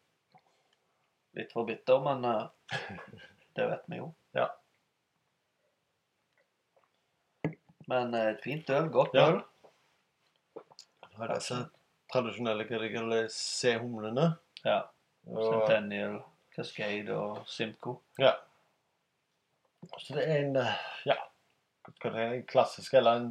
[1.39, 2.49] Litt for bitter, men uh,
[3.55, 4.09] det vet vi jo.
[4.35, 4.49] Ja.
[7.91, 8.89] Men et et fint øl.
[8.93, 9.27] Godt Ja.
[9.31, 9.41] øl.
[11.17, 11.57] Har disse
[12.13, 14.29] tradisjonelle hva C-humlene.
[14.65, 14.81] Ja.
[15.27, 16.21] Og- Centennial,
[16.55, 18.01] Cascade og Simco.
[18.19, 18.31] Ja.
[19.97, 20.73] Så det er en eh,
[21.05, 21.15] ja,
[22.01, 23.29] hva det er, en klassisk eller en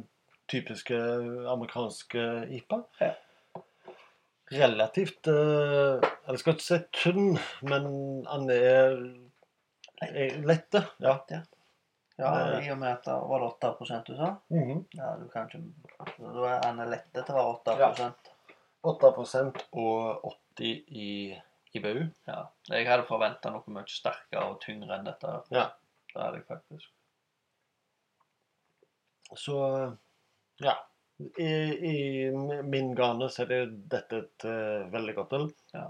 [0.51, 2.81] typisk eh, amerikansk eh, IPA.
[3.01, 3.13] Ja.
[4.51, 7.85] Relativt eh, Jeg skal ikke si tynn, men
[8.27, 8.97] han er,
[10.09, 10.81] er lette.
[10.99, 11.15] Ja.
[12.19, 14.35] Ja, Det- i og med at det var det 8 du sa.
[14.49, 14.85] Mhm.
[14.93, 15.61] Ja, du kan ikke
[16.19, 18.11] Da er han lette til å være 8 Ja.
[18.83, 19.13] 8
[19.73, 20.21] og
[20.57, 21.41] 80 i
[21.73, 22.09] IBU.
[22.27, 22.43] Ja.
[22.67, 25.41] Jeg hadde forventa noe mye sterkere og tyngre enn dette.
[25.51, 25.69] Ja.
[26.13, 26.89] Det hadde jeg faktisk.
[29.39, 29.57] Så
[30.59, 30.75] ja.
[31.37, 31.51] I,
[31.91, 32.31] I
[32.63, 33.59] min gane så er det
[33.91, 35.49] dette et uh, veldig godt øl.
[35.75, 35.89] Ja.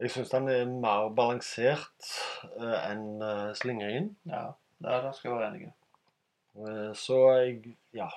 [0.00, 2.10] Jeg syns den er mer balansert
[2.56, 4.14] uh, enn uh, slingringen.
[4.30, 4.50] Ja.
[4.80, 5.72] Ja, der skal jeg være enig.
[6.56, 8.08] Uh, Så jeg Ja.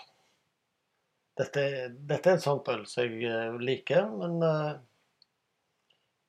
[1.37, 1.63] Dette,
[1.97, 4.35] dette er et sånt øl som jeg liker, men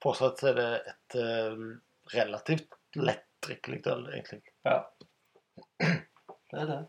[0.01, 1.17] fortsatt er det et
[2.15, 4.41] relativt lettdrikkelig øl, egentlig.
[4.65, 4.79] Ja.
[6.55, 6.81] Det er det.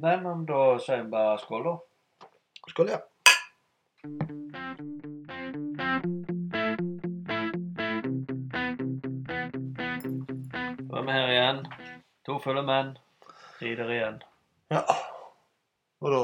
[0.00, 2.28] Nei, men da sier vi bare skål, da.
[2.70, 2.98] Skål, ja.
[10.88, 11.58] Da er vi her igjen.
[12.24, 12.94] To fulle menn.
[13.60, 14.16] Rider igjen.
[14.72, 14.80] ja.
[16.00, 16.22] Og da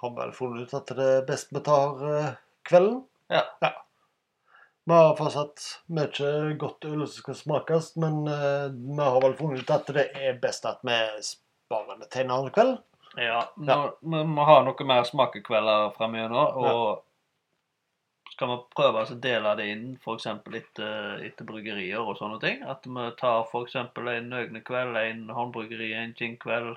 [0.00, 2.32] har vi vel funnet ut at det er best vi tar eh,
[2.66, 2.96] kvelden.
[3.30, 3.44] Ja.
[3.62, 9.62] Vi har fortsatt mye godt øl som skal smakes, men eh, vi har vel funnet
[9.62, 12.74] ut at det er best at vi sparer det til en annen kveld.
[13.20, 19.52] Ja, nå, vi må ha noe mer smakekvelder framover, og skal vi prøve å dele
[19.60, 20.26] det inn f.eks.
[20.26, 22.64] Etter, etter bryggerier og sånne ting?
[22.66, 23.76] At vi tar f.eks.
[23.78, 26.74] en Nøgne-kveld, en håndbryggeri, en gin-kveld,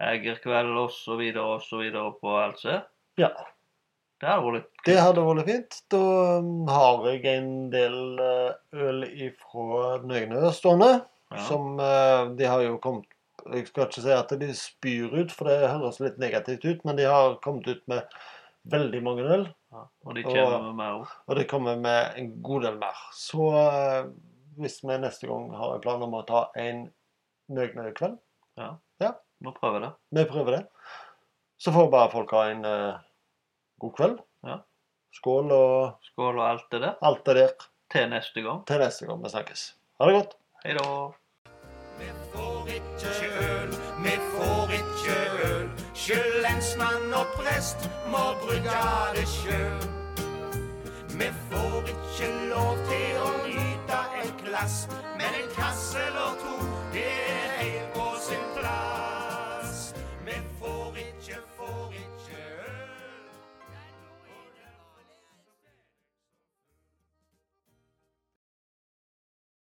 [0.00, 1.22] Eger-kveld osv.
[1.44, 1.86] osv.
[2.22, 2.80] på LC.
[3.20, 3.30] Ja.
[4.20, 5.78] Det hadde vært litt Det hadde vært fint.
[5.92, 6.02] Da
[6.40, 8.50] um, har jeg en del eh,
[8.88, 10.90] øl ifra Nøgne stående.
[11.30, 11.44] Ja.
[11.46, 13.06] Som eh, De har jo kommet
[13.50, 16.98] Jeg skal ikke si at de spyr ut, for det høres litt negativt ut, men
[16.98, 18.06] de har kommet ut med
[18.70, 19.44] veldig mange øl.
[19.72, 21.12] ja, Og de kommer med mer òg.
[21.26, 23.04] Og de kommer med en god del mer.
[23.16, 24.10] Så eh,
[24.60, 26.88] hvis vi neste gang har en plan om å ta en
[27.50, 28.18] Nøgne-kveld
[29.40, 29.90] Vi prøver det.
[30.14, 30.64] Vi prøver det.
[31.58, 33.00] Så får bare folk ha en uh,
[33.80, 34.20] god kveld.
[34.46, 34.60] Ja.
[35.16, 36.94] Skål og Skål og alt det der.
[37.02, 38.62] alt det der Til neste gang.
[38.66, 39.66] til neste gang vi snakkes.
[39.98, 40.38] Ha det godt.
[40.64, 42.59] Hei da
[43.04, 43.70] ikke øl,
[44.04, 45.68] vi får ikke øl.
[45.94, 46.46] Sjøl
[47.14, 48.80] og prest må brygge
[49.14, 49.82] det sjøl.
[51.18, 54.88] Vi får ikke lov til å nyte et glass,
[55.18, 56.59] men en kasse eller to